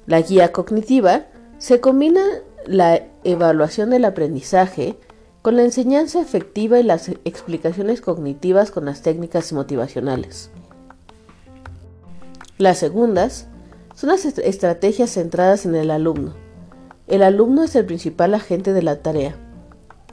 La 0.05 0.21
guía 0.21 0.51
cognitiva 0.51 1.25
se 1.57 1.79
combina 1.81 2.21
la 2.65 3.01
evaluación 3.23 3.89
del 3.89 4.05
aprendizaje 4.05 4.97
con 5.41 5.55
la 5.55 5.63
enseñanza 5.63 6.21
efectiva 6.21 6.79
y 6.79 6.83
las 6.83 7.09
explicaciones 7.25 8.01
cognitivas 8.01 8.71
con 8.71 8.85
las 8.85 9.01
técnicas 9.01 9.51
motivacionales. 9.53 10.51
Las 12.57 12.77
segundas 12.77 13.47
son 13.95 14.09
las 14.09 14.25
estrategias 14.25 15.11
centradas 15.11 15.65
en 15.65 15.75
el 15.75 15.91
alumno. 15.91 16.33
El 17.07 17.23
alumno 17.23 17.63
es 17.63 17.75
el 17.75 17.85
principal 17.85 18.33
agente 18.33 18.73
de 18.73 18.83
la 18.83 19.01
tarea, 19.01 19.35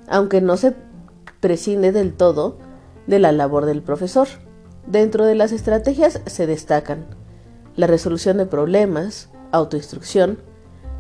aunque 0.08 0.40
no 0.40 0.56
se 0.56 0.74
prescinde 1.40 1.92
del 1.92 2.14
todo 2.14 2.58
de 3.06 3.18
la 3.18 3.32
labor 3.32 3.66
del 3.66 3.82
profesor. 3.82 4.28
Dentro 4.86 5.24
de 5.24 5.34
las 5.34 5.52
estrategias 5.52 6.20
se 6.26 6.46
destacan 6.46 7.06
la 7.74 7.86
resolución 7.86 8.38
de 8.38 8.46
problemas, 8.46 9.28
autoinstrucción, 9.52 10.38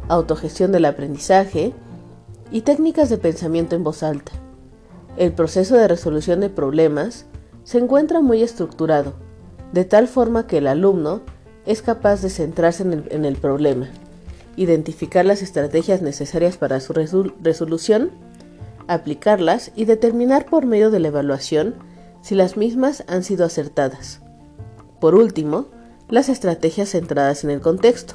autogestión 0.08 0.72
del 0.72 0.84
aprendizaje 0.84 1.72
y 2.50 2.62
técnicas 2.62 3.08
de 3.08 3.18
pensamiento 3.18 3.76
en 3.76 3.84
voz 3.84 4.02
alta. 4.02 4.32
El 5.16 5.32
proceso 5.32 5.76
de 5.76 5.88
resolución 5.88 6.40
de 6.40 6.50
problemas 6.50 7.26
se 7.64 7.78
encuentra 7.78 8.20
muy 8.20 8.42
estructurado, 8.42 9.14
de 9.72 9.84
tal 9.84 10.08
forma 10.08 10.46
que 10.46 10.58
el 10.58 10.66
alumno 10.66 11.22
es 11.64 11.82
capaz 11.82 12.22
de 12.22 12.30
centrarse 12.30 12.82
en 12.82 13.24
el, 13.24 13.36
problema, 13.36 13.88
identificar 14.56 15.24
las 15.24 15.42
estrategias 15.42 16.02
necesarias 16.02 16.56
para 16.56 16.78
su 16.80 16.92
resolución, 16.92 18.12
aplicarlas 18.88 19.72
y 19.74 19.84
determinar 19.84 20.46
por 20.46 20.66
medio 20.66 20.90
de 20.90 21.00
la 21.00 21.08
evaluación 21.08 21.74
si 22.22 22.34
las 22.34 22.56
mismas 22.56 23.04
han 23.06 23.22
sido 23.22 23.44
acertadas. 23.44 24.20
Por 25.00 25.14
último, 25.14 25.66
las 26.08 26.28
estrategias 26.28 26.90
centradas 26.90 27.44
en 27.44 27.50
el 27.50 27.60
contexto. 27.60 28.14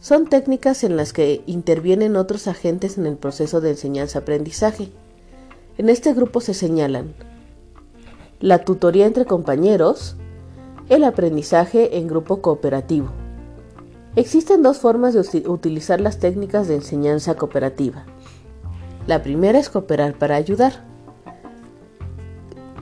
Son 0.00 0.26
técnicas 0.26 0.84
en 0.84 0.96
las 0.96 1.12
que 1.12 1.42
intervienen 1.46 2.16
otros 2.16 2.46
agentes 2.48 2.98
en 2.98 3.06
el 3.06 3.16
proceso 3.16 3.60
de 3.60 3.70
enseñanza-aprendizaje. 3.70 4.90
En 5.78 5.88
este 5.88 6.12
grupo 6.12 6.40
se 6.40 6.54
señalan 6.54 7.14
la 8.40 8.58
tutoría 8.58 9.06
entre 9.06 9.24
compañeros, 9.24 10.16
el 10.90 11.04
aprendizaje 11.04 11.96
en 11.96 12.08
grupo 12.08 12.42
cooperativo. 12.42 13.08
Existen 14.16 14.62
dos 14.62 14.78
formas 14.78 15.14
de 15.14 15.48
utilizar 15.48 16.00
las 16.00 16.18
técnicas 16.18 16.68
de 16.68 16.74
enseñanza 16.74 17.36
cooperativa. 17.36 18.04
La 19.06 19.22
primera 19.22 19.58
es 19.58 19.68
cooperar 19.68 20.14
para 20.14 20.36
ayudar, 20.36 20.84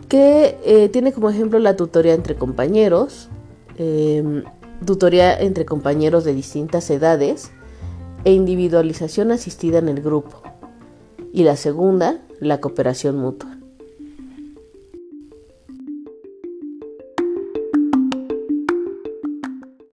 que 0.09 0.59
eh, 0.65 0.89
tiene 0.91 1.13
como 1.13 1.31
ejemplo 1.31 1.59
la 1.59 1.75
tutoría 1.75 2.15
entre 2.15 2.37
compañeros, 2.37 3.29
em, 3.79 4.45
tutoría 4.85 5.39
entre 5.41 5.65
compañeros 5.65 6.25
de 6.25 6.35
distintas 6.35 6.91
edades 6.91 7.51
e 8.25 8.33
individualización 8.33 9.33
asistida 9.33 9.79
en 9.79 9.89
el 9.89 10.01
grupo. 10.03 10.43
Y 11.33 11.45
la 11.45 11.57
segunda, 11.57 12.21
la 12.41 12.61
cooperación 12.61 13.17
mutua. 13.17 13.52